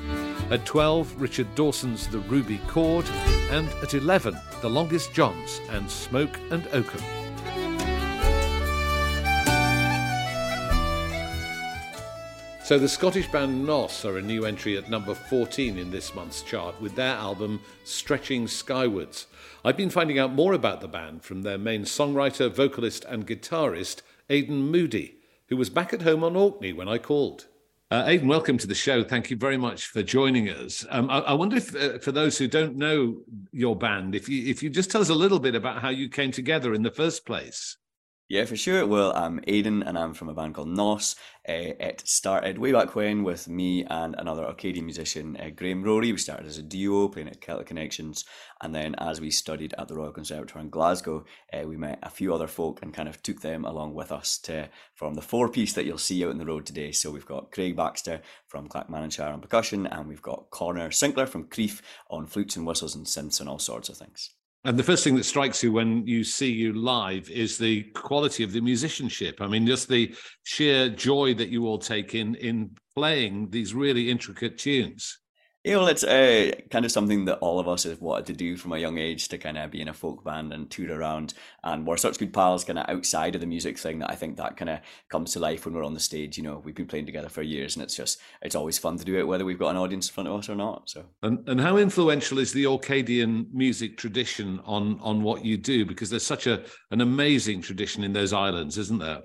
At 0.49 0.65
12, 0.65 1.19
Richard 1.19 1.53
Dawson's 1.55 2.07
The 2.07 2.19
Ruby 2.19 2.59
Cord. 2.67 3.05
And 3.51 3.67
at 3.83 3.93
11, 3.95 4.39
The 4.61 4.69
Longest 4.69 5.11
Johns 5.13 5.59
and 5.71 5.91
Smoke 5.91 6.39
and 6.51 6.63
Oakum. 6.67 7.03
So 12.63 12.79
the 12.79 12.87
Scottish 12.87 13.27
band 13.27 13.67
Gnoss 13.67 14.05
are 14.05 14.19
a 14.19 14.21
new 14.21 14.45
entry 14.45 14.77
at 14.77 14.89
number 14.89 15.15
14 15.15 15.77
in 15.77 15.91
this 15.91 16.15
month's 16.15 16.43
chart 16.43 16.79
with 16.79 16.95
their 16.95 17.15
album 17.15 17.59
Stretching 17.83 18.47
Skywards. 18.47 19.27
I've 19.63 19.75
been 19.75 19.89
finding 19.89 20.17
out 20.17 20.31
more 20.31 20.53
about 20.53 20.79
the 20.79 20.87
band 20.87 21.23
from 21.23 21.41
their 21.41 21.57
main 21.57 21.83
songwriter, 21.83 22.49
vocalist, 22.49 23.03
and 23.05 23.27
guitarist, 23.27 24.01
Aidan 24.29 24.71
Moodie, 24.71 25.17
who 25.47 25.57
was 25.57 25.69
back 25.69 25.93
at 25.93 26.03
home 26.03 26.23
on 26.23 26.37
Orkney 26.37 26.71
when 26.71 26.87
I 26.87 26.97
called. 26.97 27.47
Uh, 27.91 28.03
Aidan, 28.05 28.29
welcome 28.29 28.57
to 28.57 28.67
the 28.67 28.75
show. 28.75 29.03
Thank 29.03 29.29
you 29.29 29.35
very 29.35 29.57
much 29.57 29.87
for 29.87 30.01
joining 30.01 30.47
us. 30.47 30.85
Um, 30.89 31.09
I, 31.09 31.19
I, 31.19 31.33
wonder 31.33 31.57
if, 31.57 31.75
uh, 31.75 31.97
for 31.97 32.13
those 32.13 32.37
who 32.37 32.47
don't 32.47 32.77
know 32.77 33.17
your 33.51 33.75
band, 33.75 34.15
if 34.15 34.29
you 34.29 34.47
if 34.47 34.63
you 34.63 34.69
just 34.69 34.91
tell 34.91 35.01
us 35.01 35.09
a 35.09 35.15
little 35.15 35.39
bit 35.39 35.55
about 35.55 35.81
how 35.81 35.89
you 35.89 36.07
came 36.07 36.31
together 36.31 36.73
in 36.73 36.83
the 36.83 36.91
first 36.91 37.25
place. 37.25 37.75
Yeah, 38.31 38.45
for 38.45 38.55
sure. 38.55 38.85
Well, 38.85 39.11
I'm 39.15 39.39
Aidan 39.47 39.81
and 39.81 39.97
I'm 39.97 40.13
from 40.13 40.29
a 40.29 40.35
band 40.35 40.53
called 40.53 40.67
Gnoss. 40.67 41.15
Uh, 41.49 41.73
it 41.79 42.03
started 42.05 42.59
way 42.59 42.71
back 42.71 42.93
when 42.93 43.23
with 43.23 43.47
me 43.47 43.83
and 43.85 44.13
another 44.19 44.43
Orcadian 44.43 44.83
musician, 44.83 45.35
uh, 45.35 45.49
Graham 45.49 45.83
Rorie. 45.83 46.11
We 46.11 46.17
started 46.17 46.45
as 46.45 46.59
a 46.59 46.61
duo 46.61 47.07
playing 47.07 47.29
at 47.29 47.41
Celtic 47.41 47.65
Connections. 47.65 48.25
And 48.61 48.75
then 48.75 48.93
as 48.99 49.19
we 49.19 49.31
studied 49.31 49.73
at 49.79 49.87
the 49.87 49.95
Royal 49.95 50.11
Conservatoire 50.11 50.61
in 50.61 50.69
Glasgow, 50.69 51.25
uh, 51.51 51.67
we 51.67 51.75
met 51.75 51.97
a 52.03 52.09
few 52.11 52.31
other 52.31 52.45
folk 52.45 52.83
and 52.83 52.93
kind 52.93 53.09
of 53.09 53.19
took 53.23 53.41
them 53.41 53.65
along 53.65 53.95
with 53.95 54.11
us 54.11 54.37
to 54.43 54.69
form 54.93 55.15
the 55.15 55.23
four 55.23 55.49
piece 55.49 55.73
that 55.73 55.85
you'll 55.85 55.97
see 55.97 56.23
out 56.23 56.29
in 56.29 56.37
the 56.37 56.45
road 56.45 56.67
today. 56.67 56.91
So 56.91 57.09
we've 57.09 57.25
got 57.25 57.51
Craig 57.51 57.75
Baxter 57.75 58.21
from 58.45 58.69
Clackmannanshire 58.69 59.33
on 59.33 59.41
percussion, 59.41 59.87
and 59.87 60.07
we've 60.07 60.21
got 60.21 60.51
Connor 60.51 60.91
Sinclair 60.91 61.25
from 61.25 61.45
Crieff 61.45 61.81
on 62.11 62.27
flutes 62.27 62.55
and 62.55 62.67
whistles 62.67 62.93
and 62.93 63.07
synths 63.07 63.39
and 63.39 63.49
all 63.49 63.57
sorts 63.57 63.89
of 63.89 63.97
things. 63.97 64.29
And 64.65 64.77
the 64.77 64.83
first 64.83 65.05
thing 65.05 65.15
that 65.15 65.23
strikes 65.23 65.63
you 65.63 65.71
when 65.71 66.05
you 66.05 66.23
see 66.23 66.51
you 66.51 66.73
live 66.73 67.29
is 67.29 67.57
the 67.57 67.83
quality 67.93 68.43
of 68.43 68.51
the 68.51 68.59
musicianship. 68.59 69.39
I 69.39 69.47
mean, 69.47 69.65
just 69.65 69.87
the 69.87 70.13
sheer 70.43 70.89
joy 70.89 71.33
that 71.35 71.47
you 71.47 71.65
all 71.65 71.79
take 71.79 72.13
in 72.13 72.35
in 72.35 72.71
playing 72.93 73.49
these 73.51 73.73
really 73.73 74.09
intricate 74.09 74.57
tunes. 74.57 75.18
Yeah, 75.65 75.75
well, 75.75 75.87
it's 75.87 76.05
uh, 76.05 76.51
kind 76.71 76.85
of 76.85 76.91
something 76.91 77.25
that 77.25 77.39
all 77.39 77.59
of 77.59 77.67
us 77.67 77.83
have 77.83 77.99
wanted 77.99 78.27
to 78.27 78.33
do 78.33 78.55
from 78.55 78.71
a 78.71 78.77
young 78.77 78.97
age 78.97 79.27
to 79.27 79.37
kind 79.37 79.57
of 79.57 79.69
be 79.71 79.81
in 79.81 79.89
a 79.89 79.93
folk 79.93 80.23
band 80.23 80.53
and 80.53 80.71
tour 80.71 80.97
around. 80.97 81.33
And 81.65 81.85
we're 81.85 81.97
such 81.97 82.17
good 82.17 82.31
pals 82.31 82.63
kind 82.63 82.79
of 82.79 82.87
outside 82.87 83.35
of 83.35 83.41
the 83.41 83.47
music 83.47 83.77
thing 83.77 83.99
that 83.99 84.09
I 84.09 84.15
think 84.15 84.37
that 84.37 84.55
kind 84.55 84.69
of 84.69 84.79
comes 85.09 85.33
to 85.33 85.39
life 85.39 85.65
when 85.65 85.73
we're 85.73 85.83
on 85.83 85.93
the 85.93 85.99
stage. 85.99 86.37
You 86.37 86.43
know, 86.43 86.61
we've 86.63 86.75
been 86.75 86.87
playing 86.87 87.07
together 87.07 87.27
for 87.27 87.41
years 87.41 87.75
and 87.75 87.83
it's 87.83 87.97
just, 87.97 88.21
it's 88.41 88.55
always 88.55 88.77
fun 88.77 88.97
to 88.99 89.03
do 89.03 89.19
it, 89.19 89.27
whether 89.27 89.43
we've 89.43 89.59
got 89.59 89.71
an 89.71 89.77
audience 89.77 90.07
in 90.07 90.13
front 90.13 90.29
of 90.29 90.39
us 90.39 90.47
or 90.47 90.55
not. 90.55 90.89
So, 90.89 91.03
and, 91.23 91.47
and 91.49 91.59
how 91.59 91.75
influential 91.75 92.39
is 92.39 92.53
the 92.53 92.63
Orcadian 92.63 93.47
music 93.51 93.97
tradition 93.97 94.61
on, 94.63 94.97
on 95.01 95.23
what 95.23 95.43
you 95.43 95.57
do? 95.57 95.85
Because 95.85 96.09
there's 96.09 96.25
such 96.25 96.47
a, 96.47 96.63
an 96.91 97.01
amazing 97.01 97.61
tradition 97.61 98.05
in 98.05 98.13
those 98.13 98.31
islands, 98.31 98.77
isn't 98.77 98.99
there? 98.99 99.19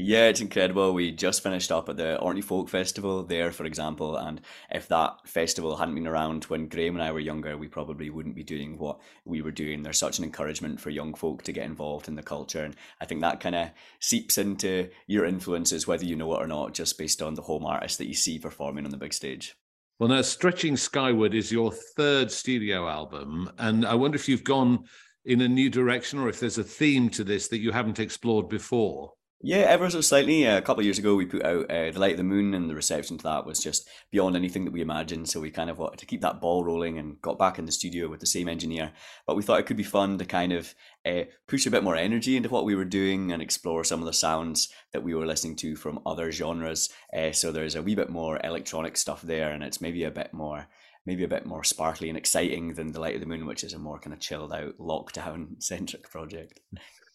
Yeah, 0.00 0.28
it's 0.28 0.40
incredible. 0.40 0.94
We 0.94 1.10
just 1.10 1.42
finished 1.42 1.72
up 1.72 1.88
at 1.88 1.96
the 1.96 2.20
Orkney 2.20 2.40
Folk 2.40 2.68
Festival 2.68 3.24
there, 3.24 3.50
for 3.50 3.64
example, 3.64 4.16
and 4.16 4.40
if 4.70 4.86
that 4.86 5.16
festival 5.26 5.76
hadn't 5.76 5.96
been 5.96 6.06
around 6.06 6.44
when 6.44 6.68
Graham 6.68 6.94
and 6.94 7.02
I 7.02 7.10
were 7.10 7.18
younger, 7.18 7.56
we 7.56 7.66
probably 7.66 8.08
wouldn't 8.08 8.36
be 8.36 8.44
doing 8.44 8.78
what 8.78 9.00
we 9.24 9.42
were 9.42 9.50
doing. 9.50 9.82
There's 9.82 9.98
such 9.98 10.18
an 10.18 10.24
encouragement 10.24 10.80
for 10.80 10.90
young 10.90 11.14
folk 11.14 11.42
to 11.42 11.52
get 11.52 11.66
involved 11.66 12.06
in 12.06 12.14
the 12.14 12.22
culture, 12.22 12.62
and 12.62 12.76
I 13.00 13.06
think 13.06 13.22
that 13.22 13.40
kind 13.40 13.56
of 13.56 13.70
seeps 13.98 14.38
into 14.38 14.88
your 15.08 15.24
influences, 15.24 15.88
whether 15.88 16.04
you 16.04 16.14
know 16.14 16.32
it 16.32 16.44
or 16.44 16.46
not, 16.46 16.74
just 16.74 16.96
based 16.96 17.20
on 17.20 17.34
the 17.34 17.42
home 17.42 17.66
artists 17.66 17.98
that 17.98 18.06
you 18.06 18.14
see 18.14 18.38
performing 18.38 18.84
on 18.84 18.92
the 18.92 18.98
big 18.98 19.12
stage. 19.12 19.56
Well, 19.98 20.10
now, 20.10 20.22
Stretching 20.22 20.76
Skyward 20.76 21.34
is 21.34 21.50
your 21.50 21.72
third 21.72 22.30
studio 22.30 22.88
album, 22.88 23.50
and 23.58 23.84
I 23.84 23.96
wonder 23.96 24.14
if 24.14 24.28
you've 24.28 24.44
gone 24.44 24.84
in 25.24 25.40
a 25.40 25.48
new 25.48 25.68
direction 25.68 26.20
or 26.20 26.28
if 26.28 26.38
there's 26.38 26.58
a 26.58 26.62
theme 26.62 27.10
to 27.10 27.24
this 27.24 27.48
that 27.48 27.58
you 27.58 27.72
haven't 27.72 27.98
explored 27.98 28.48
before. 28.48 29.14
Yeah, 29.40 29.58
ever 29.58 29.88
so 29.88 30.00
slightly. 30.00 30.48
Uh, 30.48 30.58
a 30.58 30.62
couple 30.62 30.80
of 30.80 30.84
years 30.84 30.98
ago, 30.98 31.14
we 31.14 31.24
put 31.24 31.44
out 31.44 31.70
uh, 31.70 31.92
The 31.92 32.00
Light 32.00 32.12
of 32.12 32.16
the 32.16 32.24
Moon, 32.24 32.54
and 32.54 32.68
the 32.68 32.74
reception 32.74 33.18
to 33.18 33.22
that 33.22 33.46
was 33.46 33.60
just 33.60 33.88
beyond 34.10 34.34
anything 34.34 34.64
that 34.64 34.72
we 34.72 34.80
imagined. 34.80 35.28
So 35.28 35.38
we 35.38 35.52
kind 35.52 35.70
of 35.70 35.78
wanted 35.78 36.00
to 36.00 36.06
keep 36.06 36.22
that 36.22 36.40
ball 36.40 36.64
rolling 36.64 36.98
and 36.98 37.22
got 37.22 37.38
back 37.38 37.56
in 37.56 37.64
the 37.64 37.70
studio 37.70 38.08
with 38.08 38.18
the 38.18 38.26
same 38.26 38.48
engineer. 38.48 38.90
But 39.28 39.36
we 39.36 39.44
thought 39.44 39.60
it 39.60 39.66
could 39.66 39.76
be 39.76 39.84
fun 39.84 40.18
to 40.18 40.24
kind 40.24 40.52
of 40.52 40.74
uh, 41.06 41.22
push 41.46 41.66
a 41.66 41.70
bit 41.70 41.84
more 41.84 41.94
energy 41.94 42.36
into 42.36 42.48
what 42.48 42.64
we 42.64 42.74
were 42.74 42.84
doing 42.84 43.30
and 43.30 43.40
explore 43.40 43.84
some 43.84 44.00
of 44.00 44.06
the 44.06 44.12
sounds 44.12 44.70
that 44.92 45.04
we 45.04 45.14
were 45.14 45.26
listening 45.26 45.54
to 45.56 45.76
from 45.76 46.00
other 46.04 46.32
genres. 46.32 46.88
Uh, 47.16 47.30
so 47.30 47.52
there's 47.52 47.76
a 47.76 47.82
wee 47.82 47.94
bit 47.94 48.10
more 48.10 48.40
electronic 48.42 48.96
stuff 48.96 49.22
there, 49.22 49.52
and 49.52 49.62
it's 49.62 49.80
maybe 49.80 50.02
a 50.02 50.10
bit 50.10 50.34
more 50.34 50.66
maybe 51.06 51.22
a 51.22 51.28
bit 51.28 51.46
more 51.46 51.62
sparkly 51.62 52.08
and 52.08 52.18
exciting 52.18 52.74
than 52.74 52.90
The 52.90 53.00
Light 53.00 53.14
of 53.14 53.20
the 53.20 53.26
Moon, 53.26 53.46
which 53.46 53.62
is 53.62 53.72
a 53.72 53.78
more 53.78 54.00
kind 54.00 54.12
of 54.12 54.20
chilled 54.20 54.52
out, 54.52 54.76
lockdown 54.78 55.62
centric 55.62 56.10
project. 56.10 56.58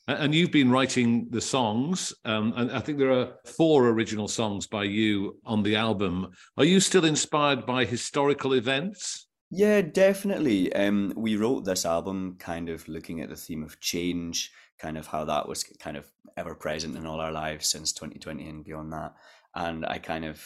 And 0.08 0.36
you've 0.36 0.52
been 0.52 0.70
writing 0.70 1.28
the 1.30 1.40
songs, 1.40 2.14
um, 2.26 2.54
and 2.58 2.72
I 2.72 2.82
think 2.82 2.98
there 2.98 3.14
are 3.14 3.36
four 3.46 3.88
original 3.88 4.28
songs 4.28 4.68
by 4.68 4.84
you 4.84 5.40
on 5.46 5.64
the 5.64 5.78
album. 5.78 6.32
Are 6.58 6.66
you 6.66 6.82
still 6.82 7.06
inspired 7.06 7.66
by 7.66 7.86
historical 7.86 8.54
events? 8.54 9.28
Yeah, 9.50 9.82
definitely. 9.82 10.74
Um, 10.74 11.14
we 11.16 11.38
wrote 11.38 11.64
this 11.64 11.86
album 11.86 12.36
kind 12.38 12.68
of 12.68 12.86
looking 12.90 13.22
at 13.22 13.30
the 13.30 13.36
theme 13.38 13.64
of 13.64 13.80
change, 13.80 14.52
kind 14.78 14.98
of 14.98 15.08
how 15.08 15.24
that 15.24 15.48
was 15.48 15.64
kind 15.64 15.96
of 15.96 16.06
ever 16.36 16.54
present 16.54 16.98
in 16.98 17.06
all 17.06 17.22
our 17.22 17.32
lives 17.32 17.68
since 17.68 17.94
2020 17.94 18.50
and 18.50 18.66
beyond 18.66 18.92
that. 18.92 19.14
And 19.56 19.86
I 19.86 20.00
kind 20.00 20.26
of 20.26 20.44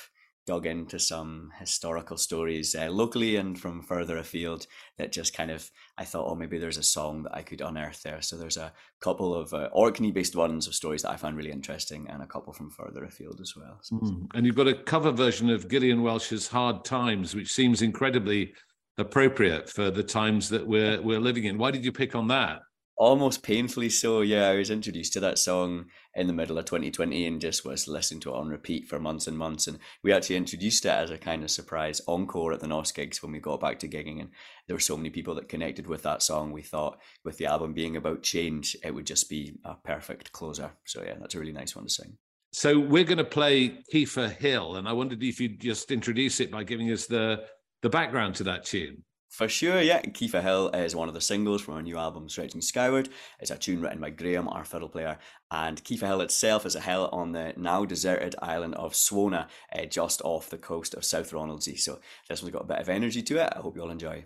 dug 0.48 0.66
into 0.66 0.98
some 0.98 1.52
historical 1.60 2.18
stories 2.18 2.74
uh, 2.74 2.88
locally 2.90 3.36
and 3.36 3.60
from 3.60 3.84
further 3.84 4.18
afield 4.18 4.66
that 4.98 5.12
just 5.12 5.36
kind 5.36 5.52
of 5.52 5.70
I 5.98 6.06
thought, 6.06 6.32
oh, 6.32 6.36
maybe 6.36 6.58
there's 6.58 6.78
a 6.78 6.84
song 6.84 7.24
that 7.24 7.36
I 7.36 7.42
could 7.42 7.62
unearth 7.62 8.02
there. 8.02 8.22
So 8.22 8.38
there's 8.38 8.58
a 8.58 8.74
couple 9.02 9.36
of 9.36 9.54
uh, 9.54 9.70
Orkney 9.74 10.12
based 10.12 10.36
ones 10.36 10.66
of 10.66 10.74
stories 10.74 11.02
that 11.02 11.12
I 11.12 11.18
found 11.18 11.36
really 11.36 11.52
interesting 11.52 12.08
and 12.10 12.24
a 12.24 12.28
couple 12.28 12.54
from 12.54 12.72
further 12.72 13.04
afield 13.04 13.40
as 13.42 13.54
well. 13.56 13.78
So, 13.82 13.98
mm. 13.98 14.28
And 14.34 14.46
you've 14.46 14.56
got 14.56 14.68
a 14.68 14.74
cover 14.74 15.12
version 15.12 15.50
of 15.50 15.70
Gillian 15.70 16.02
Welch's 16.02 16.48
Hard 16.48 16.86
Times, 16.86 17.36
which 17.36 17.52
seems 17.52 17.82
incredibly 17.82 18.54
appropriate 18.98 19.70
for 19.70 19.92
the 19.92 20.04
times 20.04 20.50
that 20.50 20.66
we're 20.66 21.00
we're 21.02 21.20
living 21.20 21.44
in. 21.44 21.58
Why 21.58 21.72
did 21.72 21.84
you 21.84 21.92
pick 21.92 22.16
on 22.16 22.30
that? 22.30 22.62
almost 22.98 23.44
painfully 23.44 23.90
so. 23.90 24.22
Yeah, 24.22 24.50
I 24.50 24.56
was 24.56 24.72
introduced 24.72 25.14
to 25.14 25.20
that 25.22 25.38
song 25.38 25.86
in 26.18 26.28
the 26.28 26.34
middle 26.34 26.58
of 26.58 26.66
2020 26.66 27.26
and 27.28 27.40
just 27.40 27.64
was 27.64 27.88
listening 27.88 28.20
to 28.22 28.32
it 28.32 28.36
on 28.36 28.50
repeat 28.50 28.88
for 28.88 29.00
months 29.00 29.28
and 29.28 29.38
months. 29.38 29.68
And 29.68 29.80
we 30.04 30.12
actually 30.12 30.36
introduced 30.36 30.86
it 30.86 30.90
as 30.90 31.12
a 31.12 31.18
kind 31.18 31.44
of 31.44 31.52
surprise 31.52 32.02
encore 32.08 32.54
at 32.54 32.60
the 32.60 32.68
Gnoss 32.68 32.94
gigs 32.94 33.22
when 33.22 33.32
we 33.32 33.40
got 33.40 33.62
back 33.62 33.80
to 33.80 33.88
gigging. 33.88 34.20
And 34.20 34.32
there 34.68 34.76
were 34.76 34.82
so 34.82 34.98
many 34.98 35.12
people 35.12 35.36
that 35.36 35.48
connected 35.48 35.88
with 35.88 36.04
that 36.04 36.24
song. 36.24 36.52
We 36.52 36.64
thought 36.64 37.00
with 37.24 37.38
the 37.38 37.46
album 37.46 37.74
being 37.74 37.96
about 37.96 38.24
change, 38.24 38.76
it 38.84 38.94
would 38.94 39.06
just 39.06 39.30
be 39.30 39.60
a 39.64 39.76
perfect 39.76 40.32
closer. 40.32 40.72
So 40.86 41.04
yeah, 41.04 41.16
that's 41.20 41.36
a 41.36 41.40
really 41.40 41.54
nice 41.54 41.76
one 41.76 41.86
to 41.86 41.92
sing. 41.92 42.18
So 42.52 42.80
we're 42.80 43.04
going 43.04 43.18
to 43.20 43.24
play 43.24 43.84
Kiefer 43.94 44.32
Hill, 44.32 44.78
and 44.78 44.88
I 44.88 44.94
wondered 44.94 45.22
if 45.22 45.40
you'd 45.40 45.60
just 45.60 45.92
introduce 45.92 46.40
it 46.40 46.50
by 46.50 46.64
giving 46.64 46.92
us 46.92 47.06
the 47.06 47.44
the 47.84 47.90
background 47.90 48.36
to 48.36 48.44
that 48.46 48.66
tune. 48.66 49.04
For 49.30 49.48
sure, 49.48 49.82
yeah. 49.82 50.02
Kiefer 50.02 50.42
Hill 50.42 50.70
is 50.70 50.96
one 50.96 51.08
of 51.08 51.14
the 51.14 51.22
singles 51.22 51.62
from 51.62 51.76
our 51.76 51.82
new 51.82 51.98
album, 51.98 52.30
Stretching 52.30 52.62
Skyward. 52.62 53.10
It's 53.40 53.52
a 53.52 53.58
tune 53.58 53.82
written 53.82 54.00
by 54.00 54.10
Graham, 54.10 54.48
our 54.48 54.66
fiddle 54.66 54.90
player. 54.90 55.20
And 55.52 55.84
Kiefer 55.84 56.08
Hill 56.08 56.22
itself 56.22 56.66
is 56.66 56.76
a 56.76 56.82
hill 56.82 57.10
on 57.12 57.34
the 57.34 57.54
now 57.58 57.86
deserted 57.86 58.36
island 58.42 58.76
of 58.76 58.96
Swona, 58.96 59.48
uh, 59.74 59.86
just 59.86 60.22
off 60.24 60.50
the 60.50 60.58
coast 60.58 60.94
of 60.94 61.06
South 61.06 61.32
Ronaldsay. 61.32 61.78
So 61.80 62.00
this 62.28 62.42
one's 62.42 62.54
got 62.54 62.64
a 62.64 62.68
bit 62.68 62.80
of 62.80 62.90
energy 62.90 63.22
to 63.24 63.38
it. 63.44 63.54
I 63.56 63.60
hope 63.60 63.76
you 63.76 63.84
all 63.84 63.92
enjoy. 63.92 64.26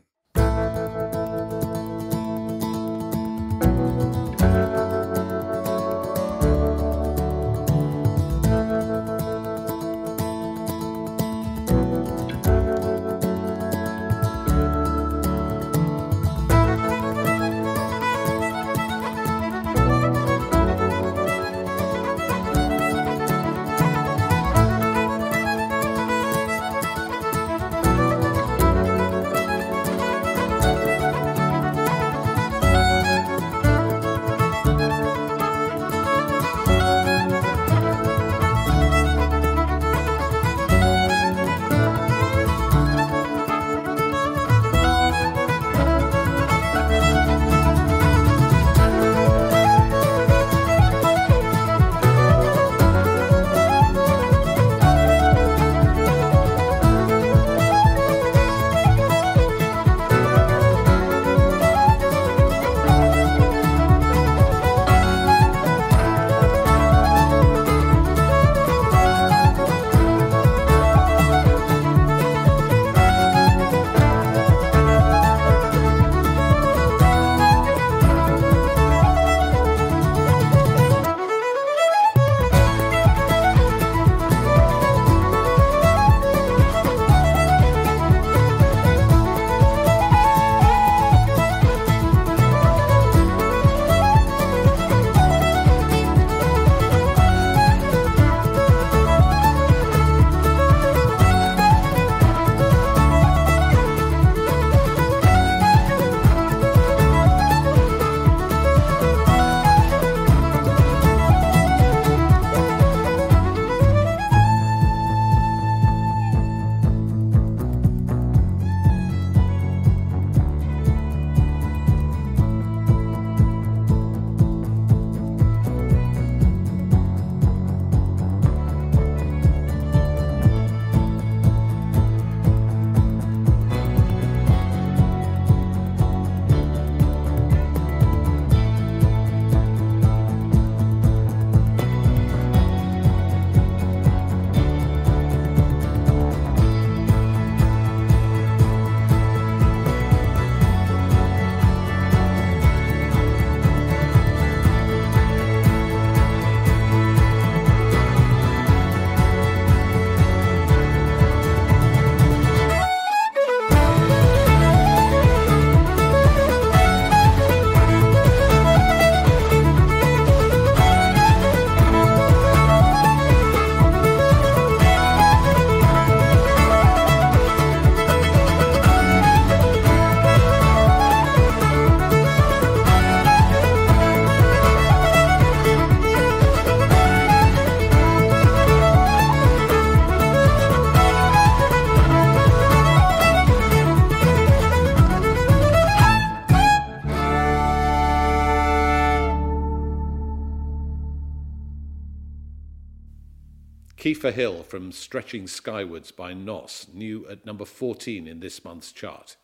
Kiefer 204.11 204.33
Hill 204.33 204.63
from 204.63 204.91
Stretching 204.91 205.47
Skywards 205.47 206.11
by 206.11 206.33
Gnoss, 206.33 206.93
new 206.93 207.25
at 207.29 207.45
number 207.45 207.63
14 207.63 208.27
in 208.27 208.41
this 208.41 208.61
month's 208.65 208.91
chart. 208.91 209.37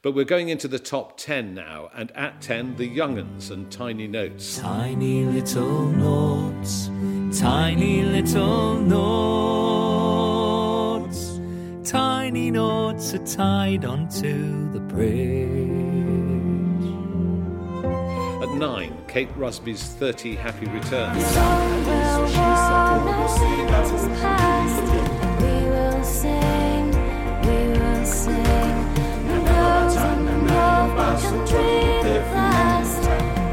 But 0.00 0.12
we're 0.12 0.24
going 0.24 0.48
into 0.48 0.66
the 0.66 0.78
top 0.78 1.18
10 1.18 1.54
now, 1.54 1.90
and 1.94 2.10
at 2.12 2.40
10, 2.40 2.76
The 2.76 2.88
Young'uns 2.88 3.50
and 3.50 3.70
Tiny 3.70 4.08
Notes. 4.08 4.58
Tiny 4.58 5.26
little 5.26 5.88
notes, 5.88 6.88
tiny 7.38 8.00
little 8.00 8.76
notes, 8.80 9.18
tiny 11.86 12.50
notes 12.50 13.12
are 13.12 13.26
tied 13.26 13.84
onto 13.84 14.72
the 14.72 14.80
bridge. 14.80 15.93
At 18.44 18.50
9, 18.50 19.04
Kate 19.08 19.30
Rusby's 19.36 19.82
30 19.82 20.36
Happy 20.36 20.66
Returns. 20.66 21.16
We 21.16 21.22
will 25.70 26.04
sing, 26.04 26.90
we 27.40 27.56
will 27.78 28.04
sing. 28.04 28.34
The 29.28 29.38
rose 29.40 29.96
and 29.96 30.28
the 30.28 30.36
mauve 30.52 31.22
country 31.22 32.02
that 32.02 32.34
last. 32.34 33.02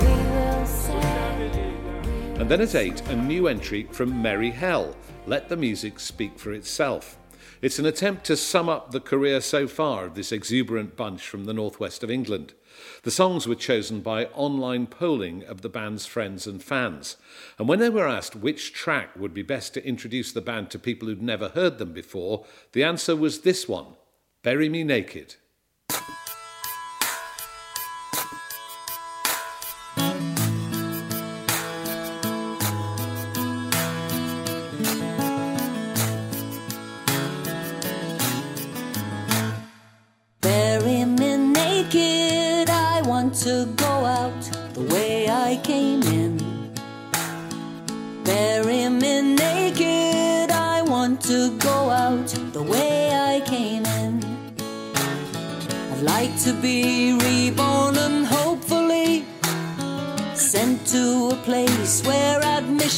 We 0.02 0.14
will 0.30 0.66
sing. 0.66 2.42
And 2.42 2.52
then 2.52 2.60
at 2.60 2.76
8, 2.76 3.08
a 3.08 3.16
new 3.16 3.48
entry 3.48 3.88
from 3.92 4.22
Merry 4.22 4.52
Hell, 4.52 4.98
Let 5.26 5.48
the 5.48 5.56
Music 5.56 6.02
Speak 6.02 6.38
for 6.38 6.52
Itself. 6.52 7.18
It's 7.62 7.80
an 7.80 7.86
attempt 7.86 8.26
to 8.26 8.36
sum 8.36 8.68
up 8.68 8.92
the 8.92 9.00
career 9.00 9.39
so 9.39 9.70
far 9.70 10.04
of 10.04 10.16
this 10.16 10.34
exuberant 10.34 10.98
bunch 10.98 11.30
from 11.30 11.46
the 11.46 11.54
northwest 11.54 12.04
of 12.04 12.12
England. 12.12 12.56
The 13.04 13.12
songs 13.12 13.48
were 13.48 13.56
chosen 13.56 14.02
by 14.02 14.26
online 14.28 14.88
polling 14.88 15.44
of 15.44 15.62
the 15.62 15.70
band's 15.70 16.06
friends 16.06 16.48
and 16.48 16.64
fans. 16.64 17.18
And 17.58 17.68
when 17.68 17.80
they 17.80 17.90
were 17.90 18.08
asked 18.08 18.36
which 18.36 18.74
track 18.74 19.16
would 19.16 19.34
be 19.34 19.42
best 19.42 19.74
to 19.74 19.86
introduce 19.86 20.32
the 20.32 20.42
band 20.42 20.70
to 20.72 20.80
people 20.80 21.08
who'd 21.08 21.22
never 21.22 21.50
heard 21.50 21.78
them 21.78 21.94
before, 21.94 22.46
the 22.74 22.84
answer 22.84 23.16
was 23.16 23.42
this 23.42 23.68
one 23.68 23.96
Bury 24.44 24.70
Me 24.70 24.84
Naked. 24.84 25.36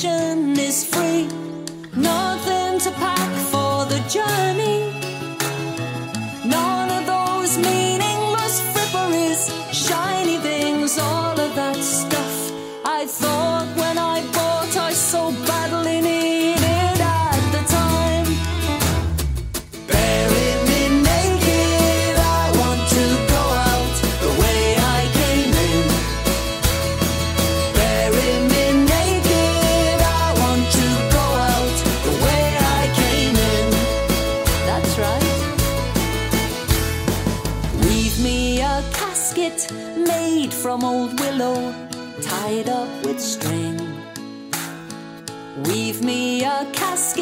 Is 0.06 0.84
free. 0.84 1.28
Nothing 1.96 2.80
to 2.80 2.92
pack 2.92 3.32
for 3.52 3.86
the 3.86 4.00
journey. 4.10 4.93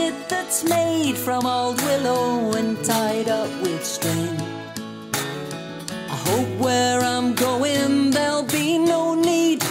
Casket 0.02 0.30
that's 0.30 0.64
made 0.64 1.16
from 1.16 1.46
old 1.46 1.82
willow 1.82 2.52
and 2.54 2.84
tied 2.84 3.30
up 3.30 3.50
with 3.62 3.84
string. 3.86 4.38
I 6.10 6.18
hope 6.28 6.60
where 6.60 7.02
I'm 7.02 7.34
going 7.36 8.12
there'll 8.12 8.44
be 8.44 8.78
no 8.78 9.16
need 9.16 9.64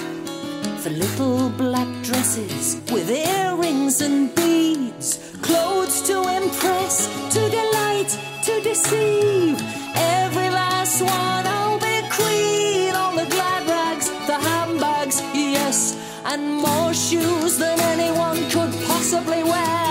for 0.83 0.91
little 0.91 1.51
black 1.51 1.89
dresses 2.03 2.81
with 2.93 3.11
earrings 3.11 4.01
and 4.01 4.35
beads, 4.35 5.19
clothes 5.43 6.03
to 6.03 6.17
impress, 6.39 7.09
to 7.35 7.41
delight, 7.51 8.11
to 8.45 8.61
deceive. 8.63 9.61
Every 9.95 10.49
last 10.51 11.03
one 11.03 11.45
I'll 11.57 11.79
be 11.79 11.97
queen. 12.19 12.95
All 12.95 13.15
the 13.15 13.27
glad 13.27 13.67
rags, 13.67 14.09
the 14.27 14.39
handbags, 14.49 15.21
yes, 15.35 15.97
and 16.25 16.57
more 16.57 16.95
shoes 16.95 17.59
than 17.59 17.79
anyone 17.81 18.39
could 18.51 18.73
possibly 18.87 19.43
wear 19.43 19.90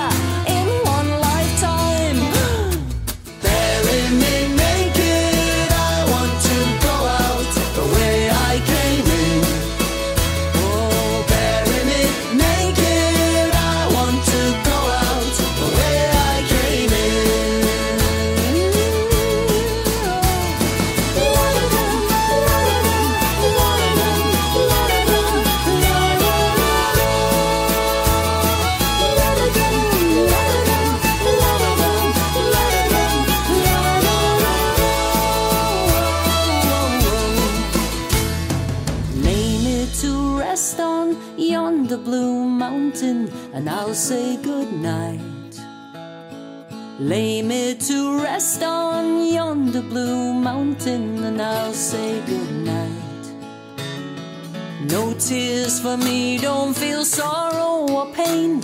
for 55.89 55.97
me, 55.97 56.37
don't 56.37 56.75
feel 56.75 57.03
sorrow 57.03 57.87
or 57.95 58.05
pain. 58.13 58.63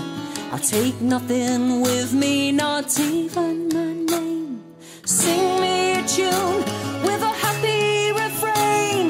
I'll 0.52 0.66
take 0.78 1.00
nothing 1.02 1.82
with 1.82 2.14
me, 2.14 2.52
not 2.52 3.00
even 3.00 3.68
my 3.70 3.94
name. 4.14 4.64
Sing 5.06 5.46
me 5.64 5.76
a 6.02 6.04
tune 6.18 6.60
with 7.08 7.22
a 7.32 7.34
happy 7.46 8.12
refrain. 8.24 9.08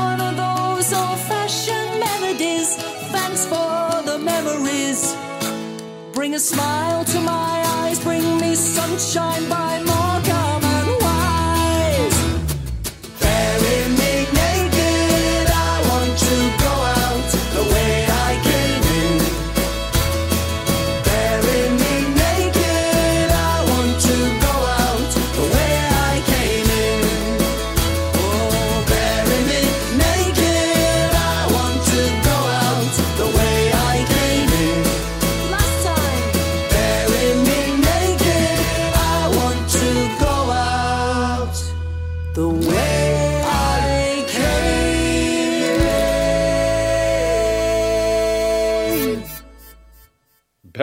One 0.00 0.20
of 0.28 0.32
those 0.44 0.92
old 1.00 1.20
fashioned 1.30 1.94
melodies. 2.06 2.68
Thanks 3.14 3.42
for 3.52 4.02
the 4.08 4.18
memories. 4.32 5.00
Bring 6.12 6.34
a 6.34 6.42
smile 6.52 7.04
to 7.04 7.20
my 7.20 7.54
eyes, 7.80 7.98
bring 8.00 8.26
me 8.42 8.54
sunshine 8.54 9.48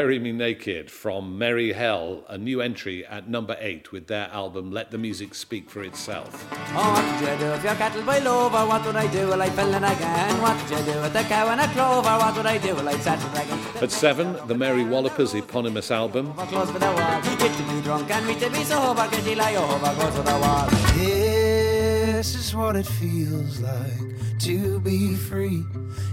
Bury 0.07 0.19
Me 0.19 0.31
Naked 0.31 0.89
from 0.89 1.37
Merry 1.37 1.73
Hell, 1.73 2.23
a 2.29 2.37
new 2.37 2.61
entry 2.61 3.05
at 3.05 3.27
number 3.27 3.57
eight 3.59 3.91
with 3.91 4.07
their 4.07 4.29
album 4.31 4.71
Let 4.71 4.89
the 4.89 4.97
Music 4.97 5.35
Speak 5.35 5.69
for 5.69 5.83
Itself. 5.83 6.47
Oh, 6.49 6.93
what 6.93 7.19
did 7.19 7.29
you 7.29 7.45
do 7.45 7.51
if 7.51 7.61
your 7.61 7.75
cattle 7.75 8.01
boil 8.03 8.25
over? 8.25 8.65
What 8.65 8.85
would 8.85 8.95
I 8.95 9.11
do? 9.11 9.27
Will 9.27 9.41
I 9.41 9.49
fill 9.49 9.67
in 9.73 9.83
again? 9.83 10.41
What 10.41 10.57
did 10.61 10.79
you 10.79 10.93
do 10.93 11.01
with 11.01 11.11
the 11.11 11.23
cow 11.23 11.49
and 11.49 11.59
a 11.59 11.67
clover? 11.73 12.07
What 12.07 12.37
would 12.37 12.45
I 12.45 12.57
do? 12.57 12.73
Will 12.73 12.87
I 12.87 12.97
set 12.99 13.19
it 13.19 13.43
again? 13.43 13.59
At 13.81 13.91
seven, 13.91 14.37
the 14.47 14.55
Mary 14.55 14.85
Wallopers 14.85 15.33
eponymous 15.33 15.91
album. 15.91 16.33
Close 16.35 16.71
to 16.71 16.79
the 16.79 16.85
wall. 16.85 17.21
Get 17.21 17.57
to 17.57 17.63
be 17.63 17.81
drunk 17.81 18.09
and 18.09 18.25
me 18.27 18.39
to 18.39 18.49
be 18.49 18.63
sober. 18.63 19.09
Get 19.11 19.27
you 19.27 19.35
lie 19.35 19.55
over 19.55 19.93
close 19.99 20.15
to 20.15 20.21
the 20.21 20.37
wall. 20.39 20.69
This 20.95 22.33
is 22.33 22.55
what 22.55 22.77
it 22.77 22.85
feels 22.85 23.59
like 23.59 24.16
to 24.41 24.79
be 24.79 25.15
free, 25.15 25.63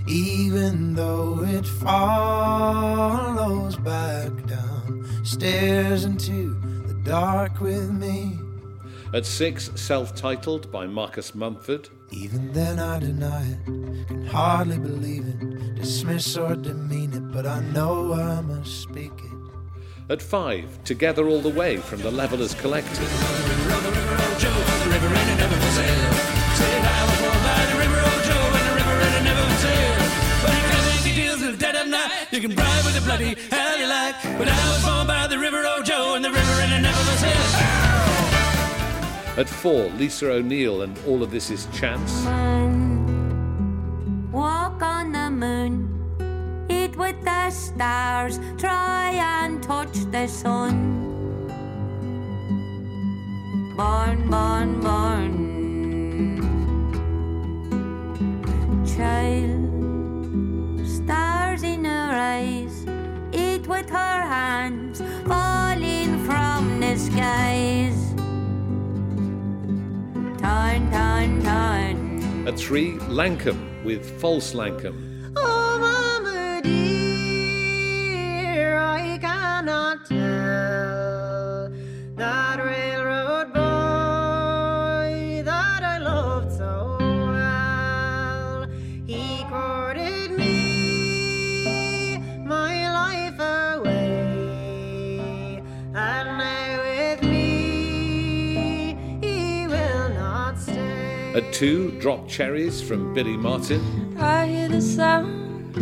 even 0.06 0.94
though 0.94 1.42
it 1.44 1.66
follows 1.66 2.96
back 3.76 4.30
down 4.46 5.24
stairs 5.24 6.04
into 6.04 6.54
the 6.86 6.94
dark 7.04 7.60
with 7.60 7.90
me. 7.90 8.38
At 9.12 9.24
six, 9.26 9.70
self 9.74 10.14
titled 10.14 10.70
by 10.72 10.86
Marcus 10.86 11.34
Mumford. 11.34 11.88
Even 12.10 12.52
then 12.52 12.78
I 12.78 12.98
deny 12.98 13.42
it, 13.46 13.64
can 14.08 14.26
hardly 14.26 14.78
believe 14.78 15.26
it, 15.26 15.74
dismiss 15.76 16.36
or 16.36 16.54
demean 16.56 17.12
it, 17.12 17.32
but 17.32 17.46
I 17.46 17.60
know 17.72 18.12
I 18.12 18.40
must 18.40 18.82
speak 18.82 19.12
it. 19.12 19.34
At 20.10 20.20
five, 20.20 20.82
Together 20.84 21.28
All 21.28 21.40
the 21.40 21.48
Way 21.48 21.78
from 21.78 22.02
the 22.02 22.10
Levellers 22.10 22.54
Collective. 22.54 23.10
You 32.34 32.40
can 32.40 32.52
bribe 32.52 32.84
with 32.84 32.96
the 32.96 33.00
bloody 33.02 33.36
hell 33.48 33.78
you 33.78 33.86
like, 33.86 34.16
but 34.36 34.48
I 34.48 34.70
was 34.72 34.82
born 34.84 35.06
by 35.06 35.28
the 35.28 35.38
River 35.38 35.62
Ojo 35.64 36.14
and 36.14 36.24
the 36.24 36.32
river 36.32 36.60
and 36.62 36.72
it 36.72 36.80
never 36.80 36.98
was 37.08 37.22
here. 37.22 37.32
At 39.36 39.48
four, 39.48 39.84
Lisa 39.90 40.32
O'Neill 40.32 40.82
and 40.82 40.98
All 41.06 41.22
of 41.22 41.30
This 41.30 41.52
Is 41.52 41.68
Chance. 41.72 42.24
moon. 42.24 44.32
Walk 44.32 44.82
on 44.82 45.12
the 45.12 45.30
moon. 45.30 45.88
Eat 46.68 46.96
with 46.96 47.22
the 47.24 47.50
stars. 47.50 48.40
Try 48.58 49.12
and 49.12 49.62
touch 49.62 49.94
the 50.10 50.26
sun. 50.26 50.90
Born, 53.76 54.28
born, 54.28 54.80
born. 54.80 55.32
Child. 58.96 59.60
Stars 60.88 61.62
in 61.62 61.83
her 61.83 61.83
eyes. 62.14 62.86
Eat 63.32 63.66
with 63.66 63.90
her 63.90 64.22
hands. 64.22 65.02
Falling 65.26 66.24
from 66.24 66.80
the 66.80 66.96
skies. 66.96 68.14
Turn, 70.40 70.90
turn, 70.90 71.42
turn. 71.42 72.46
At 72.48 72.58
three, 72.58 72.92
Lankum 73.08 73.84
with 73.84 74.18
False 74.20 74.54
Lankum. 74.54 75.32
Oh, 75.36 75.78
Mama 75.80 76.60
dear, 76.62 78.78
I 78.78 79.18
cannot 79.18 80.06
tell 80.06 81.70
At 101.34 101.52
two, 101.52 101.90
Drop 101.98 102.28
Cherries 102.28 102.80
from 102.80 103.12
Billie 103.12 103.36
Marten. 103.36 104.16
I 104.16 104.46
hear 104.46 104.68
the 104.68 104.80
sound, 104.80 105.74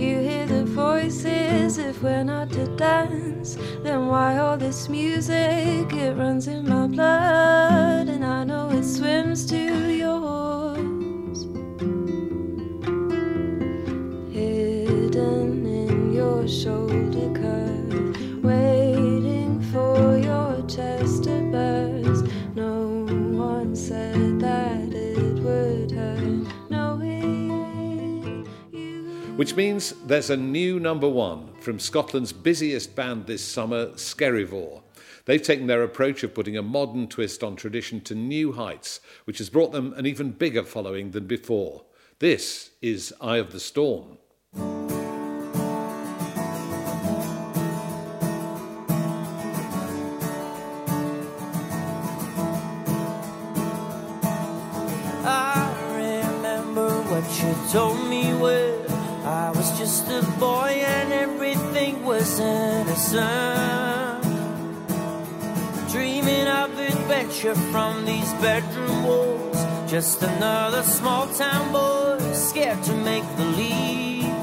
you 0.00 0.18
hear 0.18 0.46
the 0.46 0.64
voices. 0.64 1.76
If 1.76 2.02
we're 2.02 2.24
not 2.24 2.48
to 2.52 2.74
dance, 2.76 3.58
then 3.82 4.06
why 4.06 4.38
all 4.38 4.56
this 4.56 4.88
music? 4.88 5.92
It 5.92 6.16
runs 6.16 6.48
in 6.48 6.66
my 6.66 6.86
blood, 6.86 8.08
and 8.08 8.24
I 8.24 8.44
know 8.44 8.70
it 8.70 8.82
swims 8.82 9.44
to 9.50 9.92
yours. 9.92 11.44
Hidden 14.32 15.66
in 15.66 16.14
your 16.14 16.48
shoulder 16.48 17.13
Which 29.36 29.56
means 29.56 29.92
there's 30.06 30.30
a 30.30 30.36
new 30.36 30.78
number 30.78 31.08
one 31.08 31.52
from 31.60 31.80
Scotland's 31.80 32.32
busiest 32.32 32.94
band 32.94 33.26
this 33.26 33.42
summer, 33.42 33.88
Skerryvore. 33.88 34.82
They've 35.24 35.42
taken 35.42 35.66
their 35.66 35.82
approach 35.82 36.22
of 36.22 36.32
putting 36.34 36.56
a 36.56 36.62
modern 36.62 37.08
twist 37.08 37.42
on 37.42 37.56
tradition 37.56 38.00
to 38.02 38.14
new 38.14 38.52
heights, 38.52 39.00
which 39.24 39.38
has 39.38 39.50
brought 39.50 39.72
them 39.72 39.92
an 39.94 40.06
even 40.06 40.30
bigger 40.30 40.62
following 40.62 41.10
than 41.10 41.26
before. 41.26 41.84
This 42.20 42.70
is 42.80 43.12
Eye 43.20 43.38
of 43.38 43.52
the 43.52 43.58
Storm. 43.58 44.18
I 55.26 55.74
remember 55.96 56.88
what 57.02 57.24
you 57.42 57.54
told 57.72 58.08
me 58.08 58.32
when 58.34 58.73
was 59.64 59.78
just 59.78 60.08
a 60.08 60.22
boy 60.38 60.72
and 60.84 61.12
everything 61.12 62.04
was 62.04 62.38
innocent. 62.38 64.22
Dreaming 65.90 66.46
of 66.46 66.78
adventure 66.78 67.54
from 67.72 68.04
these 68.04 68.30
bedroom 68.34 69.04
walls. 69.04 69.56
Just 69.90 70.22
another 70.22 70.82
small 70.82 71.26
town 71.28 71.72
boy 71.72 72.18
scared 72.34 72.82
to 72.82 72.94
make 72.94 73.24
the 73.36 73.46
leap. 73.58 74.34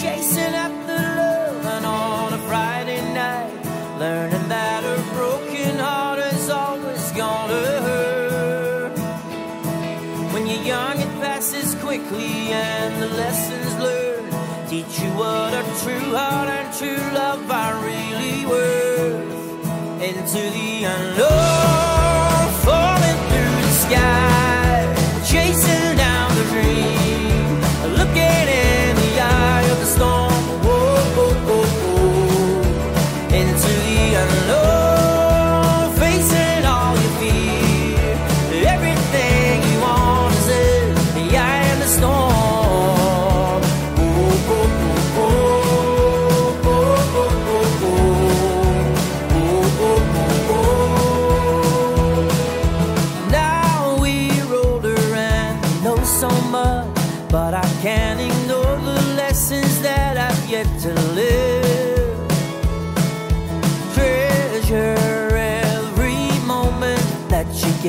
Chasing 0.00 0.54
after 0.64 0.75
quickly, 11.98 12.52
and 12.52 13.02
the 13.02 13.08
lessons 13.08 13.74
learned 13.78 14.68
teach 14.68 15.00
you 15.00 15.08
what 15.12 15.54
a 15.54 15.62
true 15.82 16.14
heart 16.14 16.48
and 16.48 16.76
true 16.76 17.14
love 17.14 17.50
are 17.50 17.76
really 17.84 18.44
worth. 18.44 20.02
Into 20.02 20.42
the 20.56 20.84
unknown, 20.84 22.52
falling 22.64 23.20
through 23.28 23.56
the 23.66 23.74
sky, 23.84 24.94
chasing 25.24 25.96
down 25.96 26.28
the 26.36 26.44
dream, 26.52 26.95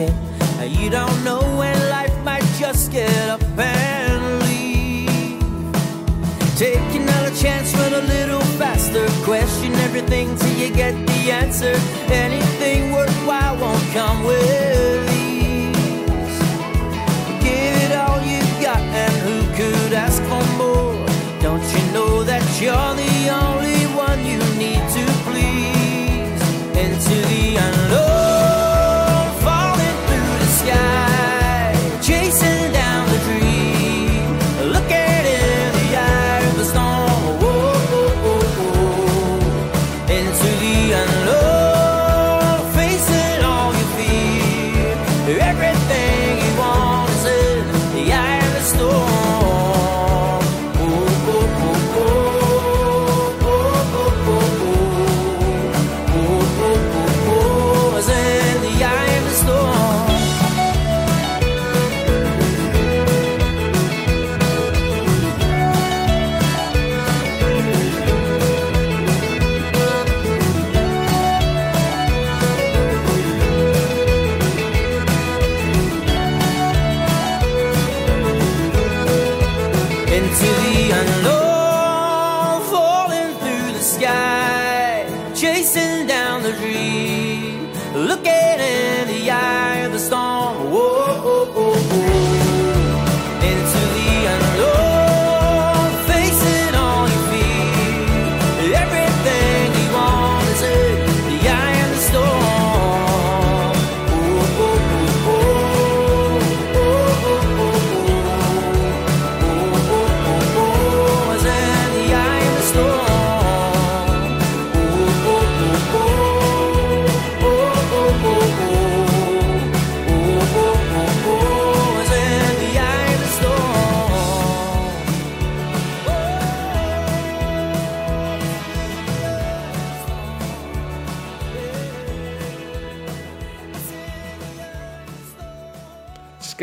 You 0.05 0.91
don't 0.91 1.23
know 1.23 1.39
when 1.57 1.75
life 1.89 2.15
might 2.23 2.45
just 2.59 2.91
get 2.91 3.09
up 3.29 3.41
and 3.57 4.43
leave. 4.43 5.73
Take 6.55 6.77
another 7.01 7.33
chance, 7.35 7.73
run 7.73 7.93
a 7.93 8.01
little 8.01 8.41
faster. 8.59 9.07
Question 9.23 9.73
everything 9.87 10.35
till 10.37 10.55
you 10.55 10.69
get 10.69 10.93
the 11.07 11.31
answer. 11.31 11.73
Anything 12.11 12.56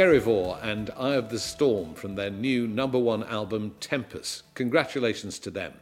Skerryvore 0.04 0.62
and 0.62 0.90
Eye 0.98 1.14
of 1.14 1.30
the 1.30 1.38
Storm 1.38 1.94
from 1.94 2.14
their 2.14 2.28
new 2.28 2.68
number 2.68 2.98
one 2.98 3.24
album, 3.24 3.74
Tempest. 3.80 4.42
Congratulations 4.52 5.38
to 5.38 5.50
them. 5.50 5.72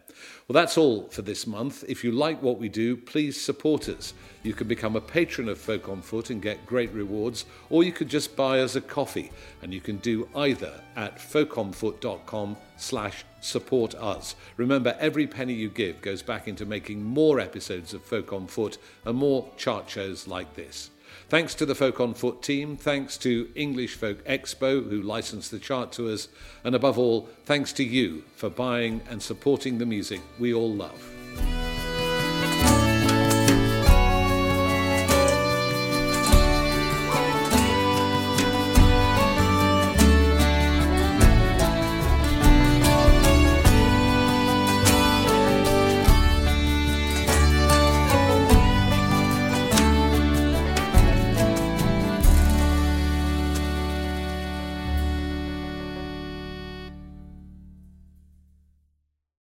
Well, 0.47 0.55
that's 0.55 0.79
all 0.79 1.09
for 1.09 1.23
this 1.23 1.45
month. 1.45 1.83
If 1.89 2.05
you 2.05 2.13
like 2.13 2.41
what 2.41 2.61
we 2.61 2.69
do, 2.69 2.97
please 2.97 3.41
support 3.41 3.89
us. 3.89 4.15
You 4.45 4.55
can 4.55 4.69
become 4.69 4.95
a 4.95 5.01
patron 5.01 5.49
of 5.49 5.59
Folk 5.59 5.89
on 5.89 6.03
Foot 6.03 6.31
and 6.31 6.41
get 6.41 6.65
great 6.67 6.93
rewards, 6.93 7.47
or 7.69 7.83
you 7.83 7.91
could 7.91 8.09
just 8.09 8.37
buy 8.37 8.61
us 8.61 8.77
a 8.77 8.81
coffee, 8.81 9.33
and 9.61 9.75
you 9.75 9.81
can 9.81 9.97
do 9.97 10.29
either 10.37 10.73
at 10.95 11.19
folkonfoot.com 11.19 12.57
slash 12.77 13.25
support 13.41 13.97
us. 13.97 14.37
Remember, 14.57 14.97
every 15.01 15.27
penny 15.27 15.55
you 15.55 15.69
give 15.69 16.01
goes 16.01 16.23
back 16.23 16.47
into 16.47 16.65
making 16.65 17.03
more 17.03 17.41
episodes 17.41 17.93
of 17.93 18.05
Folk 18.05 18.33
on 18.33 18.47
Foot 18.47 18.79
and 19.05 19.19
more 19.19 19.51
chart 19.57 19.91
shows 19.91 20.29
like 20.29 20.55
this. 20.55 20.91
Thanks 21.33 21.55
to 21.55 21.65
the 21.65 21.75
Folk 21.75 21.99
on 21.99 22.13
Foot 22.13 22.43
team, 22.43 22.77
thanks 22.77 23.17
to 23.17 23.49
English 23.55 23.95
Folk 23.95 24.23
Expo, 24.27 24.87
who 24.87 25.01
licensed 25.01 25.51
the 25.51 25.59
chart 25.59 25.91
to 25.93 26.13
us, 26.13 26.29
and 26.63 26.75
above 26.75 26.99
all, 26.99 27.27
thanks 27.47 27.73
to 27.73 27.83
you 27.83 28.23
for 28.37 28.51
buying 28.51 29.01
and 29.09 29.23
supporting 29.23 29.79
the 29.79 29.87
music 29.87 30.21
we 30.39 30.53
all 30.53 30.71
love. 30.71 31.62